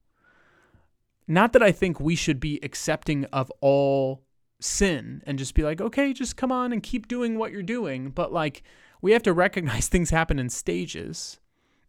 Not 1.26 1.52
that 1.52 1.62
I 1.62 1.72
think 1.72 2.00
we 2.00 2.14
should 2.14 2.40
be 2.40 2.58
accepting 2.62 3.26
of 3.26 3.52
all 3.60 4.22
sin 4.60 5.22
and 5.26 5.38
just 5.38 5.54
be 5.54 5.62
like, 5.62 5.80
okay, 5.80 6.12
just 6.12 6.36
come 6.36 6.50
on 6.50 6.72
and 6.72 6.82
keep 6.82 7.06
doing 7.06 7.38
what 7.38 7.52
you're 7.52 7.62
doing. 7.62 8.10
But 8.10 8.32
like, 8.32 8.62
we 9.02 9.12
have 9.12 9.22
to 9.24 9.32
recognize 9.32 9.88
things 9.88 10.10
happen 10.10 10.38
in 10.38 10.48
stages. 10.48 11.38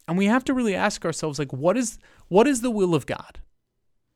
And 0.09 0.17
we 0.17 0.25
have 0.25 0.43
to 0.45 0.55
really 0.55 0.73
ask 0.73 1.05
ourselves, 1.05 1.37
like, 1.37 1.53
what 1.53 1.77
is 1.77 1.99
what 2.29 2.47
is 2.47 2.61
the 2.61 2.71
will 2.71 2.95
of 2.95 3.05
God? 3.05 3.39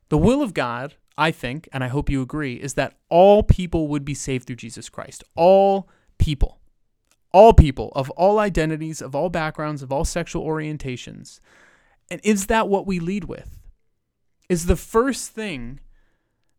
The 0.09 0.17
will 0.17 0.41
of 0.41 0.55
God 0.55 0.95
I 1.19 1.29
think, 1.29 1.69
and 1.71 1.83
I 1.83 1.87
hope 1.87 2.09
you 2.09 2.23
agree, 2.23 2.55
is 2.55 2.73
that 2.73 2.97
all 3.09 3.43
people 3.43 3.87
would 3.89 4.03
be 4.03 4.15
saved 4.15 4.47
through 4.47 4.55
Jesus 4.55 4.89
Christ. 4.89 5.23
All 5.35 5.87
people. 6.17 6.59
All 7.31 7.53
people 7.53 7.91
of 7.95 8.09
all 8.11 8.39
identities, 8.39 9.03
of 9.03 9.13
all 9.13 9.29
backgrounds, 9.29 9.83
of 9.83 9.91
all 9.91 10.03
sexual 10.03 10.43
orientations. 10.43 11.39
And 12.09 12.19
is 12.23 12.47
that 12.47 12.67
what 12.67 12.87
we 12.87 12.99
lead 12.99 13.25
with? 13.25 13.59
Is 14.49 14.65
the 14.65 14.75
first 14.75 15.29
thing 15.29 15.79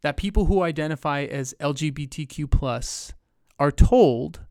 that 0.03 0.17
people 0.17 0.45
who 0.45 0.63
identify 0.63 1.25
as 1.25 1.57
LGBTQ 1.59 2.49
plus 2.49 3.13
are 3.59 3.73
told 3.73 4.43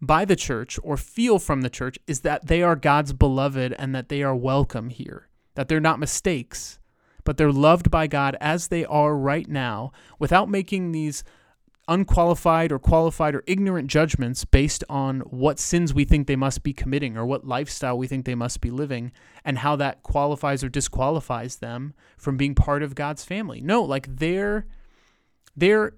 by 0.00 0.24
the 0.24 0.36
church 0.36 0.78
or 0.82 0.96
feel 0.96 1.38
from 1.38 1.62
the 1.62 1.70
church 1.70 1.98
is 2.06 2.20
that 2.20 2.46
they 2.46 2.62
are 2.62 2.76
God's 2.76 3.12
beloved 3.12 3.74
and 3.78 3.94
that 3.94 4.08
they 4.08 4.22
are 4.22 4.36
welcome 4.36 4.90
here, 4.90 5.28
that 5.54 5.68
they're 5.68 5.80
not 5.80 5.98
mistakes, 5.98 6.78
but 7.24 7.36
they're 7.36 7.52
loved 7.52 7.90
by 7.90 8.06
God 8.06 8.36
as 8.40 8.68
they 8.68 8.84
are 8.84 9.16
right 9.16 9.48
now 9.48 9.92
without 10.18 10.48
making 10.48 10.92
these 10.92 11.24
unqualified 11.88 12.70
or 12.70 12.78
qualified 12.78 13.34
or 13.34 13.42
ignorant 13.46 13.88
judgments 13.88 14.44
based 14.44 14.84
on 14.90 15.20
what 15.20 15.58
sins 15.58 15.94
we 15.94 16.04
think 16.04 16.26
they 16.26 16.36
must 16.36 16.62
be 16.62 16.72
committing 16.72 17.16
or 17.16 17.24
what 17.24 17.46
lifestyle 17.46 17.96
we 17.96 18.06
think 18.06 18.26
they 18.26 18.34
must 18.34 18.60
be 18.60 18.70
living 18.70 19.10
and 19.44 19.58
how 19.58 19.74
that 19.74 20.02
qualifies 20.02 20.62
or 20.62 20.68
disqualifies 20.68 21.56
them 21.56 21.94
from 22.18 22.36
being 22.36 22.54
part 22.54 22.82
of 22.82 22.94
God's 22.94 23.24
family. 23.24 23.60
No, 23.60 23.82
like 23.82 24.16
they're 24.16 24.66
they're 25.56 25.94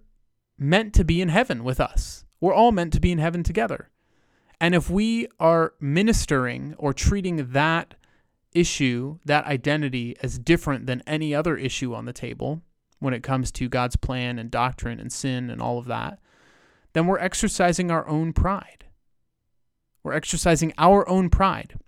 meant 0.56 0.94
to 0.94 1.04
be 1.04 1.20
in 1.20 1.28
heaven 1.28 1.64
with 1.64 1.80
us. 1.80 2.24
We're 2.40 2.54
all 2.54 2.72
meant 2.72 2.92
to 2.94 3.00
be 3.00 3.12
in 3.12 3.18
heaven 3.18 3.42
together. 3.42 3.90
And 4.60 4.74
if 4.74 4.90
we 4.90 5.28
are 5.38 5.74
ministering 5.80 6.74
or 6.78 6.92
treating 6.92 7.52
that 7.52 7.94
issue, 8.52 9.18
that 9.24 9.46
identity, 9.46 10.16
as 10.22 10.38
different 10.38 10.86
than 10.86 11.02
any 11.06 11.34
other 11.34 11.56
issue 11.56 11.94
on 11.94 12.04
the 12.04 12.12
table 12.12 12.62
when 12.98 13.14
it 13.14 13.22
comes 13.22 13.50
to 13.52 13.68
God's 13.68 13.96
plan 13.96 14.38
and 14.38 14.50
doctrine 14.50 15.00
and 15.00 15.12
sin 15.12 15.48
and 15.50 15.62
all 15.62 15.78
of 15.78 15.86
that, 15.86 16.18
then 16.92 17.06
we're 17.06 17.18
exercising 17.18 17.90
our 17.90 18.06
own 18.08 18.32
pride. 18.32 18.84
We're 20.02 20.12
exercising 20.12 20.72
our 20.78 21.08
own 21.08 21.30
pride. 21.30 21.78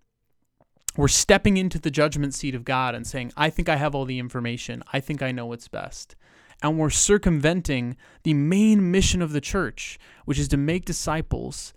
We're 0.96 1.08
stepping 1.08 1.56
into 1.56 1.78
the 1.78 1.90
judgment 1.90 2.34
seat 2.34 2.54
of 2.54 2.64
God 2.64 2.94
and 2.94 3.06
saying, 3.06 3.32
I 3.36 3.50
think 3.50 3.68
I 3.68 3.76
have 3.76 3.94
all 3.94 4.04
the 4.04 4.18
information. 4.18 4.82
I 4.92 5.00
think 5.00 5.22
I 5.22 5.32
know 5.32 5.46
what's 5.46 5.68
best. 5.68 6.14
And 6.62 6.78
we're 6.78 6.90
circumventing 6.90 7.96
the 8.22 8.34
main 8.34 8.90
mission 8.90 9.20
of 9.20 9.32
the 9.32 9.40
church, 9.40 9.98
which 10.24 10.38
is 10.38 10.48
to 10.48 10.56
make 10.56 10.84
disciples 10.84 11.74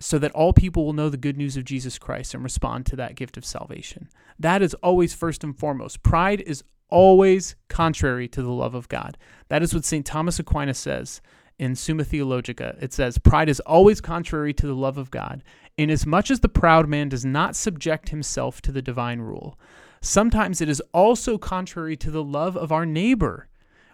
so 0.00 0.18
that 0.18 0.32
all 0.32 0.54
people 0.54 0.86
will 0.86 0.94
know 0.94 1.10
the 1.10 1.18
good 1.18 1.36
news 1.36 1.56
of 1.56 1.64
Jesus 1.64 1.98
Christ 1.98 2.32
and 2.32 2.42
respond 2.42 2.86
to 2.86 2.96
that 2.96 3.14
gift 3.14 3.36
of 3.36 3.44
salvation. 3.44 4.08
That 4.38 4.62
is 4.62 4.72
always 4.82 5.12
first 5.12 5.44
and 5.44 5.56
foremost. 5.56 6.02
Pride 6.02 6.40
is 6.40 6.64
always 6.88 7.54
contrary 7.68 8.26
to 8.28 8.42
the 8.42 8.50
love 8.50 8.74
of 8.74 8.88
God. 8.88 9.18
That 9.48 9.62
is 9.62 9.74
what 9.74 9.84
St. 9.84 10.04
Thomas 10.04 10.38
Aquinas 10.38 10.78
says 10.78 11.20
in 11.58 11.76
Summa 11.76 12.04
Theologica. 12.04 12.76
It 12.80 12.94
says, 12.94 13.18
Pride 13.18 13.50
is 13.50 13.60
always 13.60 14.00
contrary 14.00 14.54
to 14.54 14.66
the 14.66 14.74
love 14.74 14.96
of 14.96 15.10
God, 15.10 15.42
inasmuch 15.76 16.30
as 16.30 16.40
the 16.40 16.48
proud 16.48 16.88
man 16.88 17.10
does 17.10 17.24
not 17.24 17.54
subject 17.54 18.08
himself 18.08 18.62
to 18.62 18.72
the 18.72 18.82
divine 18.82 19.20
rule. 19.20 19.58
Sometimes 20.00 20.62
it 20.62 20.68
is 20.70 20.82
also 20.94 21.36
contrary 21.36 21.96
to 21.98 22.10
the 22.10 22.24
love 22.24 22.56
of 22.56 22.72
our 22.72 22.86
neighbor, 22.86 23.49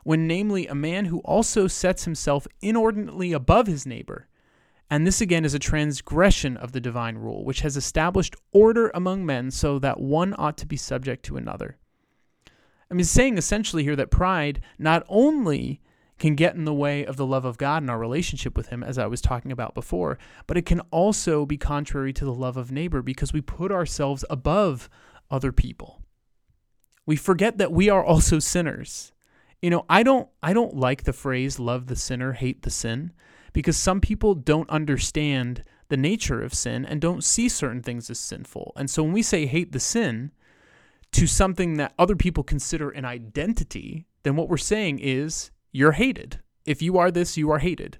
when 0.06 0.26
namely 0.26 0.66
a 0.66 0.74
man 0.74 1.06
who 1.06 1.18
also 1.20 1.66
sets 1.66 2.04
himself 2.04 2.46
inordinately 2.60 3.32
above 3.32 3.66
his 3.66 3.84
neighbor 3.84 4.28
and 4.90 5.06
this 5.06 5.20
again 5.20 5.44
is 5.44 5.54
a 5.54 5.58
transgression 5.58 6.56
of 6.56 6.72
the 6.72 6.80
divine 6.80 7.16
rule, 7.16 7.44
which 7.44 7.60
has 7.60 7.76
established 7.76 8.36
order 8.52 8.90
among 8.94 9.26
men 9.26 9.50
so 9.50 9.78
that 9.80 10.00
one 10.00 10.34
ought 10.38 10.56
to 10.58 10.66
be 10.66 10.76
subject 10.76 11.24
to 11.24 11.36
another. 11.36 11.76
I 12.90 12.94
mean, 12.94 13.04
saying 13.04 13.36
essentially 13.36 13.82
here 13.82 13.96
that 13.96 14.12
pride 14.12 14.60
not 14.78 15.04
only 15.08 15.80
can 16.18 16.36
get 16.36 16.54
in 16.54 16.64
the 16.64 16.72
way 16.72 17.04
of 17.04 17.16
the 17.16 17.26
love 17.26 17.44
of 17.44 17.58
God 17.58 17.82
and 17.82 17.90
our 17.90 17.98
relationship 17.98 18.56
with 18.56 18.68
Him, 18.68 18.82
as 18.82 18.96
I 18.96 19.06
was 19.06 19.20
talking 19.20 19.50
about 19.50 19.74
before, 19.74 20.18
but 20.46 20.56
it 20.56 20.64
can 20.64 20.80
also 20.92 21.44
be 21.44 21.58
contrary 21.58 22.12
to 22.12 22.24
the 22.24 22.32
love 22.32 22.56
of 22.56 22.70
neighbor 22.70 23.02
because 23.02 23.32
we 23.32 23.40
put 23.40 23.72
ourselves 23.72 24.24
above 24.30 24.88
other 25.30 25.50
people. 25.50 26.00
We 27.04 27.16
forget 27.16 27.58
that 27.58 27.72
we 27.72 27.90
are 27.90 28.04
also 28.04 28.38
sinners. 28.38 29.12
You 29.62 29.70
know, 29.70 29.84
I 29.88 30.02
don't 30.02 30.28
I 30.42 30.52
don't 30.52 30.76
like 30.76 31.04
the 31.04 31.12
phrase 31.12 31.58
love 31.58 31.86
the 31.86 31.96
sinner, 31.96 32.32
hate 32.32 32.62
the 32.62 32.70
sin 32.70 33.12
because 33.52 33.76
some 33.76 34.00
people 34.00 34.34
don't 34.34 34.68
understand 34.68 35.62
the 35.88 35.96
nature 35.96 36.42
of 36.42 36.52
sin 36.52 36.84
and 36.84 37.00
don't 37.00 37.24
see 37.24 37.48
certain 37.48 37.82
things 37.82 38.10
as 38.10 38.18
sinful. 38.18 38.72
And 38.76 38.90
so 38.90 39.02
when 39.02 39.12
we 39.12 39.22
say 39.22 39.46
hate 39.46 39.72
the 39.72 39.80
sin 39.80 40.32
to 41.12 41.26
something 41.26 41.74
that 41.74 41.94
other 41.98 42.16
people 42.16 42.42
consider 42.42 42.90
an 42.90 43.04
identity, 43.04 44.06
then 44.24 44.36
what 44.36 44.48
we're 44.48 44.56
saying 44.56 44.98
is 44.98 45.50
you're 45.72 45.92
hated. 45.92 46.40
If 46.64 46.82
you 46.82 46.98
are 46.98 47.10
this, 47.10 47.36
you 47.36 47.50
are 47.50 47.60
hated. 47.60 47.98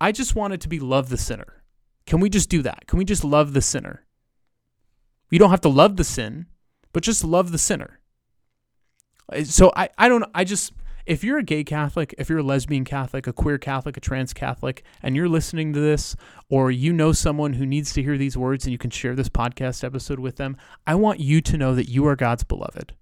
I 0.00 0.12
just 0.12 0.36
want 0.36 0.52
it 0.52 0.60
to 0.60 0.68
be 0.68 0.78
love 0.78 1.08
the 1.08 1.16
sinner. 1.16 1.64
Can 2.06 2.20
we 2.20 2.30
just 2.30 2.48
do 2.48 2.62
that? 2.62 2.86
Can 2.86 2.98
we 2.98 3.04
just 3.04 3.24
love 3.24 3.54
the 3.54 3.62
sinner? 3.62 4.04
You 5.30 5.38
don't 5.38 5.50
have 5.50 5.60
to 5.62 5.68
love 5.68 5.96
the 5.96 6.04
sin, 6.04 6.46
but 6.92 7.02
just 7.02 7.24
love 7.24 7.50
the 7.50 7.58
sinner. 7.58 7.97
Uh, 9.32 9.44
so 9.44 9.72
I, 9.76 9.90
I 9.98 10.08
don't 10.08 10.24
I 10.34 10.44
just 10.44 10.72
if 11.06 11.24
you're 11.24 11.38
a 11.38 11.42
gay 11.42 11.64
Catholic, 11.64 12.14
if 12.18 12.28
you're 12.28 12.40
a 12.40 12.42
lesbian 12.42 12.84
Catholic, 12.84 13.26
a 13.26 13.32
queer 13.32 13.56
Catholic, 13.56 13.96
a 13.96 14.00
trans 14.00 14.34
Catholic, 14.34 14.84
and 15.02 15.16
you're 15.16 15.28
listening 15.28 15.72
to 15.72 15.80
this, 15.80 16.14
or 16.50 16.70
you 16.70 16.92
know 16.92 17.12
someone 17.12 17.54
who 17.54 17.64
needs 17.64 17.94
to 17.94 18.02
hear 18.02 18.18
these 18.18 18.36
words 18.36 18.66
and 18.66 18.72
you 18.72 18.78
can 18.78 18.90
share 18.90 19.14
this 19.14 19.30
podcast 19.30 19.82
episode 19.82 20.18
with 20.18 20.36
them, 20.36 20.58
I 20.86 20.96
want 20.96 21.18
you 21.18 21.40
to 21.40 21.56
know 21.56 21.74
that 21.74 21.88
you 21.88 22.06
are 22.06 22.14
God's 22.14 22.44
beloved. 22.44 22.92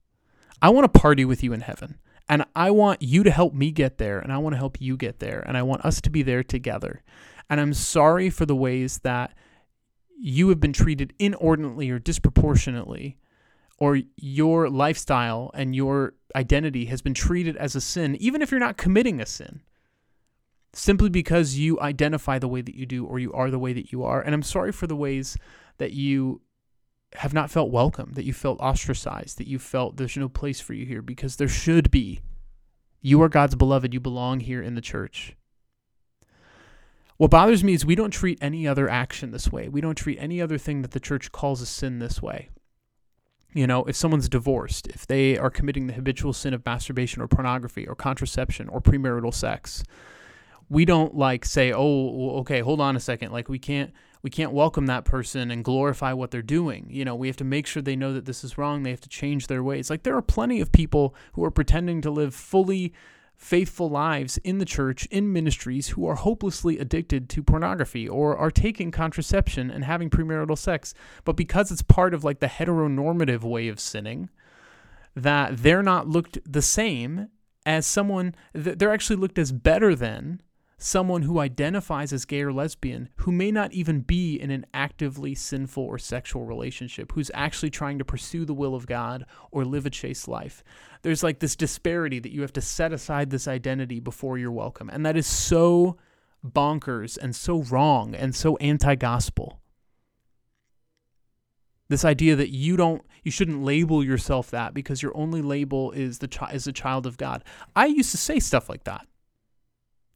I 0.62 0.68
want 0.68 0.84
to 0.92 1.00
party 1.00 1.24
with 1.24 1.42
you 1.42 1.52
in 1.52 1.62
heaven. 1.62 1.98
And 2.28 2.44
I 2.54 2.70
want 2.70 3.02
you 3.02 3.22
to 3.24 3.30
help 3.30 3.54
me 3.54 3.70
get 3.72 3.98
there, 3.98 4.18
and 4.18 4.32
I 4.32 4.38
want 4.38 4.54
to 4.54 4.58
help 4.58 4.80
you 4.80 4.96
get 4.96 5.18
there, 5.20 5.40
and 5.46 5.56
I 5.56 5.62
want 5.62 5.84
us 5.84 6.00
to 6.00 6.10
be 6.10 6.22
there 6.22 6.42
together. 6.42 7.02
And 7.48 7.60
I'm 7.60 7.74
sorry 7.74 8.30
for 8.30 8.46
the 8.46 8.56
ways 8.56 8.98
that 8.98 9.32
you 10.18 10.48
have 10.48 10.58
been 10.58 10.72
treated 10.72 11.12
inordinately 11.18 11.90
or 11.90 11.98
disproportionately 11.98 13.18
or 13.78 14.00
your 14.16 14.68
lifestyle 14.68 15.50
and 15.54 15.76
your 15.76 16.14
identity 16.34 16.86
has 16.86 17.02
been 17.02 17.14
treated 17.14 17.56
as 17.56 17.74
a 17.74 17.80
sin, 17.80 18.16
even 18.16 18.42
if 18.42 18.50
you're 18.50 18.60
not 18.60 18.76
committing 18.76 19.20
a 19.20 19.26
sin, 19.26 19.62
simply 20.72 21.08
because 21.08 21.56
you 21.56 21.80
identify 21.80 22.38
the 22.38 22.48
way 22.48 22.60
that 22.60 22.74
you 22.74 22.86
do 22.86 23.04
or 23.04 23.18
you 23.18 23.32
are 23.32 23.50
the 23.50 23.58
way 23.58 23.72
that 23.72 23.92
you 23.92 24.02
are. 24.04 24.20
And 24.20 24.34
I'm 24.34 24.42
sorry 24.42 24.72
for 24.72 24.86
the 24.86 24.96
ways 24.96 25.36
that 25.78 25.92
you 25.92 26.40
have 27.14 27.32
not 27.32 27.50
felt 27.50 27.70
welcome, 27.70 28.12
that 28.14 28.24
you 28.24 28.32
felt 28.32 28.60
ostracized, 28.60 29.38
that 29.38 29.48
you 29.48 29.58
felt 29.58 29.96
there's 29.96 30.16
no 30.16 30.28
place 30.28 30.60
for 30.60 30.74
you 30.74 30.84
here 30.84 31.02
because 31.02 31.36
there 31.36 31.48
should 31.48 31.90
be. 31.90 32.20
You 33.00 33.22
are 33.22 33.28
God's 33.28 33.54
beloved. 33.54 33.94
You 33.94 34.00
belong 34.00 34.40
here 34.40 34.60
in 34.62 34.74
the 34.74 34.80
church. 34.80 35.36
What 37.16 37.30
bothers 37.30 37.64
me 37.64 37.72
is 37.72 37.86
we 37.86 37.94
don't 37.94 38.10
treat 38.10 38.38
any 38.42 38.68
other 38.68 38.88
action 38.88 39.30
this 39.30 39.50
way. 39.50 39.68
We 39.68 39.80
don't 39.80 39.94
treat 39.94 40.18
any 40.20 40.42
other 40.42 40.58
thing 40.58 40.82
that 40.82 40.90
the 40.90 41.00
church 41.00 41.32
calls 41.32 41.62
a 41.62 41.66
sin 41.66 41.98
this 41.98 42.20
way. 42.20 42.50
You 43.52 43.66
know, 43.66 43.84
if 43.84 43.96
someone's 43.96 44.28
divorced, 44.28 44.86
if 44.88 45.06
they 45.06 45.38
are 45.38 45.50
committing 45.50 45.86
the 45.86 45.94
habitual 45.94 46.32
sin 46.32 46.52
of 46.52 46.64
masturbation 46.66 47.22
or 47.22 47.28
pornography 47.28 47.86
or 47.86 47.94
contraception 47.94 48.68
or 48.68 48.80
premarital 48.80 49.32
sex, 49.32 49.82
we 50.68 50.84
don't 50.84 51.16
like 51.16 51.44
say, 51.44 51.72
"Oh, 51.72 52.38
okay, 52.40 52.60
hold 52.60 52.80
on 52.80 52.96
a 52.96 53.00
second. 53.00 53.32
Like 53.32 53.48
we 53.48 53.58
can't 53.58 53.92
we 54.22 54.30
can't 54.30 54.52
welcome 54.52 54.86
that 54.86 55.04
person 55.04 55.50
and 55.52 55.64
glorify 55.64 56.12
what 56.12 56.32
they're 56.32 56.42
doing. 56.42 56.88
You 56.90 57.04
know, 57.04 57.14
we 57.14 57.28
have 57.28 57.36
to 57.36 57.44
make 57.44 57.66
sure 57.66 57.80
they 57.80 57.94
know 57.94 58.12
that 58.12 58.24
this 58.24 58.42
is 58.42 58.58
wrong. 58.58 58.82
They 58.82 58.90
have 58.90 59.00
to 59.02 59.08
change 59.08 59.46
their 59.46 59.62
ways. 59.62 59.88
Like 59.88 60.02
there 60.02 60.16
are 60.16 60.22
plenty 60.22 60.60
of 60.60 60.72
people 60.72 61.14
who 61.34 61.44
are 61.44 61.50
pretending 61.50 62.00
to 62.02 62.10
live 62.10 62.34
fully 62.34 62.92
faithful 63.36 63.88
lives 63.88 64.38
in 64.38 64.58
the 64.58 64.64
church, 64.64 65.06
in 65.06 65.32
ministries, 65.32 65.88
who 65.88 66.06
are 66.06 66.14
hopelessly 66.14 66.78
addicted 66.78 67.28
to 67.28 67.42
pornography 67.42 68.08
or 68.08 68.36
are 68.36 68.50
taking 68.50 68.90
contraception 68.90 69.70
and 69.70 69.84
having 69.84 70.10
premarital 70.10 70.58
sex. 70.58 70.94
But 71.24 71.36
because 71.36 71.70
it's 71.70 71.82
part 71.82 72.14
of 72.14 72.24
like 72.24 72.40
the 72.40 72.46
heteronormative 72.46 73.42
way 73.42 73.68
of 73.68 73.78
sinning, 73.78 74.30
that 75.14 75.58
they're 75.58 75.82
not 75.82 76.08
looked 76.08 76.38
the 76.50 76.62
same 76.62 77.28
as 77.64 77.86
someone, 77.86 78.34
they're 78.52 78.92
actually 78.92 79.16
looked 79.16 79.38
as 79.38 79.52
better 79.52 79.94
than 79.94 80.40
someone 80.78 81.22
who 81.22 81.38
identifies 81.38 82.12
as 82.12 82.24
gay 82.24 82.42
or 82.42 82.52
lesbian 82.52 83.08
who 83.16 83.32
may 83.32 83.50
not 83.50 83.72
even 83.72 84.00
be 84.00 84.38
in 84.38 84.50
an 84.50 84.66
actively 84.74 85.34
sinful 85.34 85.82
or 85.82 85.98
sexual 85.98 86.44
relationship, 86.44 87.12
who's 87.12 87.30
actually 87.34 87.70
trying 87.70 87.98
to 87.98 88.04
pursue 88.04 88.44
the 88.44 88.54
will 88.54 88.74
of 88.74 88.86
God 88.86 89.24
or 89.50 89.64
live 89.64 89.86
a 89.86 89.90
chaste 89.90 90.28
life. 90.28 90.62
There's 91.02 91.22
like 91.22 91.38
this 91.38 91.56
disparity 91.56 92.18
that 92.18 92.32
you 92.32 92.42
have 92.42 92.52
to 92.54 92.60
set 92.60 92.92
aside 92.92 93.30
this 93.30 93.48
identity 93.48 94.00
before 94.00 94.36
you're 94.36 94.52
welcome. 94.52 94.90
And 94.90 95.04
that 95.06 95.16
is 95.16 95.26
so 95.26 95.96
bonkers 96.44 97.16
and 97.16 97.34
so 97.34 97.62
wrong 97.62 98.14
and 98.14 98.34
so 98.34 98.56
anti 98.56 98.94
gospel. 98.96 99.60
This 101.88 102.04
idea 102.04 102.34
that 102.36 102.50
you 102.50 102.76
don't, 102.76 103.02
you 103.22 103.30
shouldn't 103.30 103.62
label 103.62 104.04
yourself 104.04 104.50
that 104.50 104.74
because 104.74 105.02
your 105.02 105.16
only 105.16 105.40
label 105.40 105.92
is 105.92 106.18
the 106.18 106.26
chi- 106.26 106.50
is 106.50 106.66
a 106.66 106.72
child 106.72 107.06
of 107.06 107.16
God. 107.16 107.44
I 107.76 107.86
used 107.86 108.10
to 108.10 108.16
say 108.16 108.40
stuff 108.40 108.68
like 108.68 108.84
that. 108.84 109.06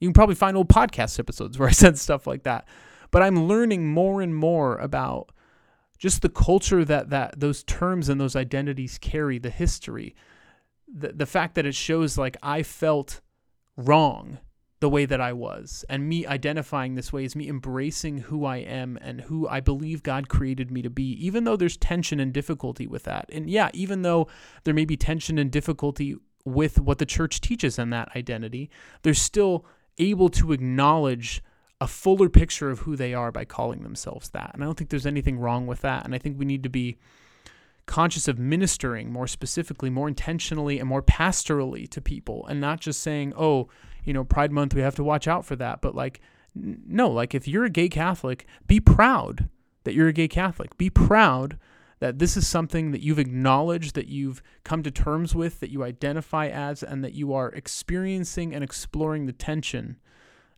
You 0.00 0.08
can 0.08 0.14
probably 0.14 0.34
find 0.34 0.56
old 0.56 0.68
podcast 0.68 1.18
episodes 1.18 1.58
where 1.58 1.68
I 1.68 1.72
said 1.72 1.98
stuff 1.98 2.26
like 2.26 2.42
that. 2.42 2.66
But 3.10 3.22
I'm 3.22 3.46
learning 3.46 3.88
more 3.88 4.20
and 4.22 4.34
more 4.34 4.76
about 4.78 5.32
just 5.98 6.22
the 6.22 6.28
culture 6.28 6.84
that, 6.84 7.10
that 7.10 7.38
those 7.38 7.62
terms 7.62 8.08
and 8.08 8.20
those 8.20 8.34
identities 8.34 8.98
carry, 8.98 9.38
the 9.38 9.50
history, 9.50 10.14
the, 10.92 11.12
the 11.12 11.26
fact 11.26 11.54
that 11.54 11.66
it 11.66 11.74
shows 11.74 12.16
like 12.16 12.36
I 12.42 12.62
felt 12.62 13.20
wrong 13.76 14.38
the 14.80 14.88
way 14.88 15.04
that 15.04 15.20
I 15.20 15.34
was. 15.34 15.84
And 15.90 16.08
me 16.08 16.26
identifying 16.26 16.94
this 16.94 17.12
way 17.12 17.24
is 17.24 17.36
me 17.36 17.48
embracing 17.48 18.18
who 18.18 18.46
I 18.46 18.56
am 18.58 18.98
and 19.02 19.20
who 19.20 19.46
I 19.46 19.60
believe 19.60 20.02
God 20.02 20.28
created 20.28 20.70
me 20.70 20.80
to 20.80 20.90
be, 20.90 21.12
even 21.24 21.44
though 21.44 21.56
there's 21.56 21.76
tension 21.76 22.18
and 22.18 22.32
difficulty 22.32 22.86
with 22.86 23.04
that. 23.04 23.26
And 23.30 23.50
yeah, 23.50 23.68
even 23.74 24.02
though 24.02 24.26
there 24.64 24.74
may 24.74 24.86
be 24.86 24.96
tension 24.96 25.38
and 25.38 25.50
difficulty 25.50 26.16
with 26.46 26.80
what 26.80 26.96
the 26.96 27.06
church 27.06 27.42
teaches 27.42 27.78
in 27.78 27.90
that 27.90 28.08
identity, 28.16 28.70
there's 29.02 29.20
still 29.20 29.66
able 29.98 30.29
to 30.31 30.53
acknowledge 30.53 31.42
a 31.81 31.87
fuller 31.87 32.29
picture 32.29 32.70
of 32.70 32.81
who 32.81 32.94
they 32.94 33.14
are 33.14 33.33
by 33.33 33.44
calling 33.44 33.83
themselves 33.83 34.29
that. 34.31 34.50
And 34.53 34.62
I 34.62 34.66
don't 34.66 34.76
think 34.76 34.90
there's 34.90 35.07
anything 35.07 35.38
wrong 35.38 35.66
with 35.66 35.81
that. 35.81 36.05
And 36.05 36.14
I 36.14 36.18
think 36.18 36.38
we 36.38 36.44
need 36.44 36.62
to 36.62 36.68
be 36.68 36.98
conscious 37.87 38.29
of 38.29 38.38
ministering 38.38 39.11
more 39.11 39.26
specifically, 39.26 39.90
more 39.90 40.07
intentionally, 40.07 40.79
and 40.79 40.88
more 40.88 41.03
pastorally 41.03 41.88
to 41.88 42.00
people 42.00 42.46
and 42.46 42.61
not 42.61 42.81
just 42.81 43.00
saying, 43.00 43.33
oh, 43.37 43.68
you 44.05 44.12
know, 44.12 44.24
Pride 44.24 44.53
Month, 44.53 44.74
we 44.74 44.83
have 44.83 44.94
to 44.96 45.05
watch 45.05 45.26
out 45.26 45.44
for 45.44 45.57
that. 45.57 45.81
But 45.81 45.94
like, 45.94 46.20
no, 46.55 47.09
like 47.09 47.35
if 47.35 47.48
you're 47.48 47.64
a 47.64 47.70
gay 47.70 47.88
Catholic, 47.88 48.46
be 48.66 48.79
proud 48.79 49.48
that 49.85 49.94
you're 49.94 50.09
a 50.09 50.12
gay 50.12 50.29
Catholic. 50.29 50.76
Be 50.76 50.90
proud 50.90 51.59
that 52.00 52.18
this 52.18 52.36
is 52.36 52.46
something 52.46 52.90
that 52.90 53.02
you've 53.02 53.18
acknowledged, 53.18 53.94
that 53.94 54.08
you've 54.08 54.42
come 54.64 54.82
to 54.82 54.90
terms 54.90 55.34
with, 55.34 55.60
that 55.60 55.70
you 55.70 55.84
identify 55.84 56.48
as, 56.48 56.82
and 56.82 57.04
that 57.04 57.12
you 57.12 57.32
are 57.32 57.50
experiencing 57.50 58.54
and 58.54 58.64
exploring 58.64 59.26
the 59.26 59.32
tension 59.32 59.98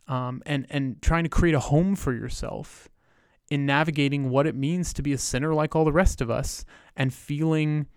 um, 0.07 0.41
and, 0.45 0.65
and 0.69 1.01
trying 1.01 1.23
to 1.23 1.29
create 1.29 1.55
a 1.55 1.59
home 1.59 1.95
for 1.95 2.13
yourself 2.13 2.89
in 3.49 3.65
navigating 3.65 4.29
what 4.29 4.47
it 4.47 4.55
means 4.55 4.93
to 4.93 5.01
be 5.01 5.13
a 5.13 5.17
sinner 5.17 5.53
like 5.53 5.75
all 5.75 5.85
the 5.85 5.91
rest 5.91 6.21
of 6.21 6.31
us 6.31 6.63
and 6.95 7.13
feeling 7.13 7.87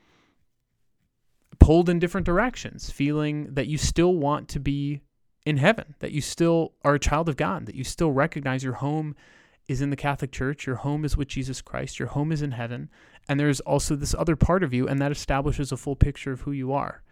pulled 1.59 1.89
in 1.89 1.99
different 1.99 2.27
directions, 2.27 2.91
feeling 2.91 3.55
that 3.55 3.67
you 3.67 3.79
still 3.79 4.15
want 4.15 4.49
to 4.49 4.61
be 4.61 5.01
in 5.45 5.57
heaven, 5.57 5.95
that 6.01 6.11
you 6.13 6.21
still 6.21 6.73
are 6.85 6.95
a 6.95 7.01
child 7.01 7.29
of 7.29 7.37
God, 7.37 7.67
that 7.67 7.77
you 7.77 7.85
still 7.85 8.11
recognize 8.11 8.65
your 8.65 8.75
home 8.75 9.15
is 9.69 9.81
in 9.81 9.91
the 9.91 9.97
Catholic 9.97 10.33
Church, 10.33 10.67
your 10.67 10.77
home 10.77 11.05
is 11.05 11.17
with 11.17 11.29
Jesus 11.29 11.61
Christ, 11.61 11.99
your 11.99 12.09
home 12.09 12.33
is 12.33 12.43
in 12.43 12.53
heaven, 12.53 12.89
and 13.29 13.39
there's 13.39 13.61
also 13.61 13.97
this 13.97 14.15
other 14.19 14.37
part 14.37 14.63
of 14.63 14.73
you, 14.73 14.87
and 14.87 15.01
that 15.01 15.13
establishes 15.13 15.73
a 15.73 15.77
full 15.77 15.97
picture 15.97 16.33
of 16.33 16.43
who 16.43 16.53
you 16.53 16.73
are. 16.73 17.03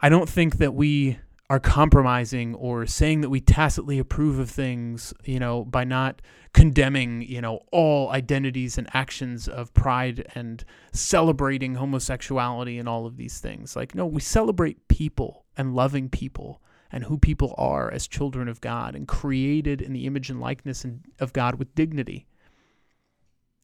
I 0.00 0.08
don't 0.08 0.28
think 0.28 0.58
that 0.58 0.74
we 0.74 1.18
are 1.48 1.60
compromising 1.60 2.54
or 2.56 2.86
saying 2.86 3.20
that 3.20 3.30
we 3.30 3.40
tacitly 3.40 3.98
approve 3.98 4.38
of 4.38 4.50
things, 4.50 5.14
you 5.24 5.38
know, 5.38 5.64
by 5.64 5.84
not 5.84 6.20
condemning, 6.52 7.22
you 7.22 7.40
know, 7.40 7.60
all 7.70 8.10
identities 8.10 8.78
and 8.78 8.88
actions 8.92 9.46
of 9.46 9.72
pride 9.72 10.26
and 10.34 10.64
celebrating 10.92 11.76
homosexuality 11.76 12.78
and 12.78 12.88
all 12.88 13.06
of 13.06 13.16
these 13.16 13.38
things. 13.38 13.76
Like, 13.76 13.94
no, 13.94 14.06
we 14.06 14.20
celebrate 14.20 14.88
people 14.88 15.44
and 15.56 15.74
loving 15.74 16.08
people 16.08 16.60
and 16.90 17.04
who 17.04 17.18
people 17.18 17.54
are 17.56 17.92
as 17.92 18.08
children 18.08 18.48
of 18.48 18.60
God 18.60 18.96
and 18.96 19.06
created 19.06 19.80
in 19.80 19.92
the 19.92 20.06
image 20.06 20.30
and 20.30 20.40
likeness 20.40 20.84
of 21.20 21.32
God 21.32 21.56
with 21.56 21.74
dignity. 21.74 22.26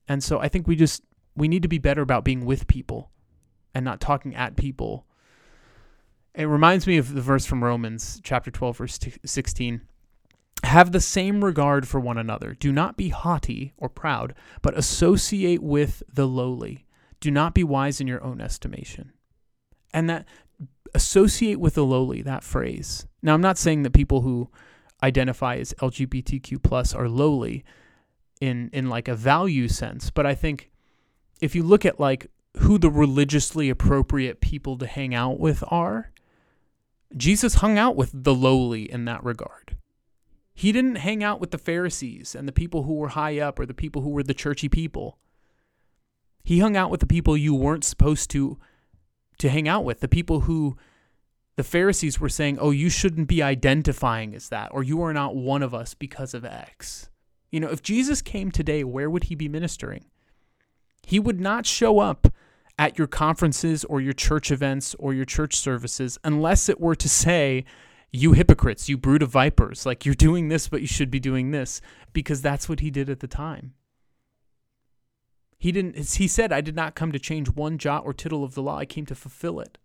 And 0.07 0.23
so 0.23 0.39
I 0.39 0.49
think 0.49 0.69
we 0.69 0.77
just 0.77 1.03
we 1.37 1.49
need 1.49 1.63
to 1.63 1.69
be 1.69 1.79
better 1.79 2.03
about 2.03 2.25
being 2.25 2.45
with 2.45 2.67
people 2.67 3.11
and 3.75 3.85
not 3.85 4.01
talking 4.01 4.35
at 4.35 4.57
people. 4.57 5.07
It 6.35 6.45
reminds 6.45 6.87
me 6.87 6.99
of 6.99 7.15
the 7.15 7.21
verse 7.21 7.47
from 7.47 7.65
Romans 7.65 8.21
chapter 8.23 8.51
12 8.51 8.77
verse 8.77 8.99
16. 9.25 9.83
Have 10.65 10.93
the 10.93 11.01
same 11.01 11.45
regard 11.45 11.89
for 11.89 11.99
one 11.99 12.19
another. 12.19 12.55
Do 12.55 12.73
not 12.73 12.97
be 12.97 13.09
haughty 13.09 13.73
or 13.77 13.89
proud, 13.89 14.35
but 14.63 14.79
associate 14.79 15.63
with 15.63 16.03
the 16.13 16.27
lowly. 16.27 16.87
Do 17.21 17.31
not 17.31 17.55
be 17.55 17.65
wise 17.65 18.01
in 18.01 18.07
your 18.07 18.23
own 18.23 18.41
estimation. 18.41 19.13
And 19.93 20.09
that 20.09 20.27
associate 20.95 21.61
with 21.61 21.75
the 21.75 21.85
lowly, 21.85 22.23
that 22.23 22.45
phrase. 22.45 23.07
Now, 23.23 23.35
I'm 23.35 23.41
not 23.41 23.59
saying 23.59 23.83
that 23.83 23.93
people 23.93 24.23
who 24.23 24.51
identify 25.03 25.57
as 25.57 25.75
LGBTQ 25.75 26.63
plus 26.63 26.95
are 26.95 27.09
lowly 27.09 27.65
in 28.41 28.71
in 28.73 28.89
like 28.89 29.09
a 29.09 29.15
value 29.15 29.69
sense, 29.69 30.11
but 30.11 30.27
I 30.27 30.35
think 30.35 30.72
if 31.43 31.57
you 31.57 31.63
look 31.65 31.85
at 31.85 32.01
like 32.01 32.29
who 32.59 32.79
the 32.79 32.91
religiously 32.91 33.69
appropriate 33.69 34.41
people 34.41 34.79
to 34.79 34.87
hang 34.87 35.15
out 35.15 35.41
with 35.41 35.65
are, 35.67 36.13
Jesus 37.17 37.55
hung 37.55 37.77
out 37.77 37.97
with 37.97 38.11
the 38.15 38.35
lowly 38.35 38.91
in 38.91 39.05
that 39.07 39.23
regard. 39.25 39.77
He 40.55 40.71
didn't 40.71 40.97
hang 40.97 41.25
out 41.25 41.41
with 41.41 41.51
the 41.51 41.59
Pharisees 41.59 42.35
and 42.35 42.47
the 42.47 42.53
people 42.53 42.85
who 42.85 42.95
were 42.95 43.09
high 43.09 43.41
up 43.41 43.59
or 43.59 43.67
the 43.67 43.75
people 43.75 44.03
who 44.03 44.11
were 44.11 44.23
the 44.23 44.35
churchy 44.35 44.69
people. 44.69 45.19
He 46.45 46.61
hung 46.61 46.77
out 46.77 46.91
with 46.91 47.01
the 47.01 47.07
people 47.07 47.37
you 47.37 47.55
weren't 47.55 47.85
supposed 47.85 48.31
to 48.31 48.59
to 49.39 49.49
hang 49.49 49.67
out 49.67 49.85
with, 49.85 49.99
the 50.01 50.09
people 50.09 50.41
who 50.41 50.77
the 51.57 51.65
Pharisees 51.65 52.21
were 52.21 52.29
saying, 52.29 52.59
"Oh, 52.61 52.71
you 52.71 52.89
shouldn't 52.89 53.27
be 53.27 53.43
identifying 53.43 54.35
as 54.35 54.49
that 54.51 54.71
or 54.73 54.85
you 54.85 55.03
are 55.03 55.13
not 55.13 55.35
one 55.35 55.63
of 55.63 55.75
us 55.75 55.95
because 55.95 56.35
of 56.35 56.45
X." 56.45 57.11
You 57.51 57.59
know, 57.59 57.69
if 57.69 57.83
Jesus 57.83 58.23
came 58.23 58.53
today, 58.53 58.85
where 58.85 59.11
would 59.11 59.25
he 59.25 59.35
be 59.35 59.49
ministering? 59.49 60.05
He 61.07 61.19
would 61.19 61.41
not 61.41 61.67
show 61.67 61.99
up 61.99 62.33
at 62.79 62.99
your 62.99 63.07
conferences 63.07 63.85
or 63.85 64.01
your 64.01 64.13
church 64.13 64.51
events 64.51 64.95
or 64.99 65.15
your 65.15 65.25
church 65.25 65.57
services 65.57 66.19
unless 66.25 66.69
it 66.69 66.81
were 66.81 66.95
to 66.97 67.09
say, 67.09 67.65
you 68.13 68.33
hypocrites, 68.33 68.89
you 68.89 68.97
brood 68.99 69.23
of 69.23 69.31
vipers, 69.31 69.87
like 69.87 70.05
you're 70.05 70.15
doing 70.15 70.49
this, 70.49 70.69
but 70.69 70.81
you 70.81 70.87
should 70.87 71.11
be 71.11 71.21
doing 71.21 71.51
this, 71.51 71.81
because 72.13 72.43
that's 72.43 72.69
what 72.69 72.81
he 72.81 72.91
did 72.91 73.09
at 73.09 73.21
the 73.21 73.27
time. 73.27 73.73
He 75.59 75.73
didn't 75.73 75.97
he 76.15 76.29
said, 76.29 76.53
I 76.53 76.61
did 76.61 76.77
not 76.77 76.95
come 76.95 77.13
to 77.13 77.19
change 77.19 77.49
one 77.49 77.79
jot 77.79 78.05
or 78.05 78.13
tittle 78.13 78.45
of 78.45 78.55
the 78.55 78.63
law, 78.63 78.79
I 78.79 78.85
came 78.85 79.07
to 79.07 79.15
fulfill 79.15 79.61
it. 79.61 79.79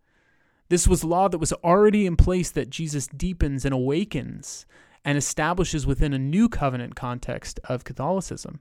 This 0.69 0.87
was 0.87 1.03
law 1.03 1.29
that 1.29 1.37
was 1.37 1.53
already 1.53 2.05
in 2.05 2.17
place 2.17 2.51
that 2.51 2.69
Jesus 2.69 3.07
deepens 3.07 3.63
and 3.63 3.73
awakens 3.73 4.65
and 5.07 5.17
establishes 5.17 5.87
within 5.87 6.13
a 6.13 6.19
new 6.19 6.49
covenant 6.49 6.95
context 6.95 7.59
of 7.63 7.85
Catholicism. 7.85 8.59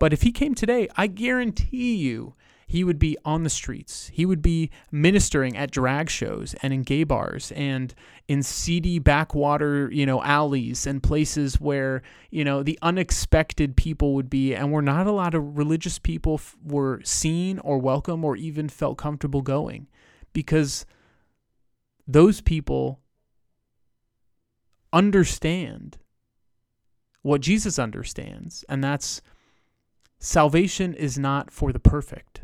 But 0.00 0.12
if 0.12 0.22
he 0.22 0.32
came 0.32 0.54
today, 0.54 0.88
I 0.96 1.06
guarantee 1.06 1.94
you 1.94 2.34
He 2.66 2.82
would 2.84 2.98
be 2.98 3.16
on 3.24 3.42
the 3.42 3.50
streets. 3.50 4.10
He 4.12 4.24
would 4.26 4.42
be 4.42 4.70
ministering 4.90 5.56
at 5.56 5.70
drag 5.70 6.10
shows 6.10 6.54
and 6.62 6.72
in 6.72 6.82
gay 6.82 7.04
bars 7.04 7.52
and 7.54 7.94
in 8.26 8.42
seedy 8.42 8.98
backwater, 8.98 9.90
you 9.92 10.06
know, 10.06 10.22
alleys 10.22 10.86
and 10.86 11.02
places 11.02 11.60
where, 11.60 12.02
you 12.30 12.44
know, 12.44 12.62
the 12.62 12.78
unexpected 12.82 13.76
people 13.76 14.14
would 14.14 14.30
be 14.30 14.54
and 14.54 14.72
where 14.72 14.82
not 14.82 15.06
a 15.06 15.12
lot 15.12 15.34
of 15.34 15.58
religious 15.58 15.98
people 15.98 16.34
f- 16.34 16.56
were 16.64 17.00
seen 17.04 17.58
or 17.60 17.78
welcome 17.78 18.24
or 18.24 18.36
even 18.36 18.68
felt 18.68 18.98
comfortable 18.98 19.42
going 19.42 19.86
because 20.32 20.86
those 22.06 22.40
people 22.40 23.00
understand 24.94 25.98
what 27.20 27.42
Jesus 27.42 27.78
understands, 27.78 28.64
and 28.68 28.82
that's 28.82 29.20
salvation 30.18 30.94
is 30.94 31.18
not 31.18 31.50
for 31.50 31.72
the 31.72 31.80
perfect. 31.80 32.42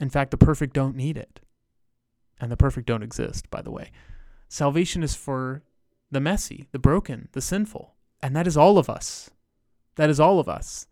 In 0.00 0.10
fact, 0.10 0.32
the 0.32 0.36
perfect 0.36 0.72
don't 0.72 0.96
need 0.96 1.16
it. 1.16 1.40
And 2.40 2.50
the 2.50 2.56
perfect 2.56 2.88
don't 2.88 3.02
exist, 3.02 3.48
by 3.50 3.62
the 3.62 3.70
way. 3.70 3.92
Salvation 4.48 5.02
is 5.02 5.14
for 5.14 5.62
the 6.10 6.20
messy, 6.20 6.66
the 6.72 6.78
broken, 6.78 7.28
the 7.32 7.40
sinful. 7.40 7.94
And 8.22 8.34
that 8.34 8.46
is 8.46 8.56
all 8.56 8.78
of 8.78 8.90
us. 8.90 9.30
That 9.96 10.10
is 10.10 10.18
all 10.18 10.40
of 10.40 10.48
us. 10.48 10.86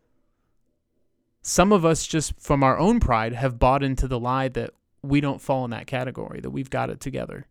Some 1.42 1.72
of 1.72 1.84
us, 1.84 2.06
just 2.06 2.40
from 2.40 2.62
our 2.62 2.78
own 2.78 3.00
pride, 3.00 3.32
have 3.32 3.58
bought 3.58 3.82
into 3.82 4.06
the 4.06 4.20
lie 4.20 4.48
that 4.48 4.70
we 5.02 5.20
don't 5.20 5.40
fall 5.40 5.64
in 5.64 5.72
that 5.72 5.88
category, 5.88 6.40
that 6.40 6.50
we've 6.50 6.70
got 6.70 6.90
it 6.90 7.00
together. 7.00 7.46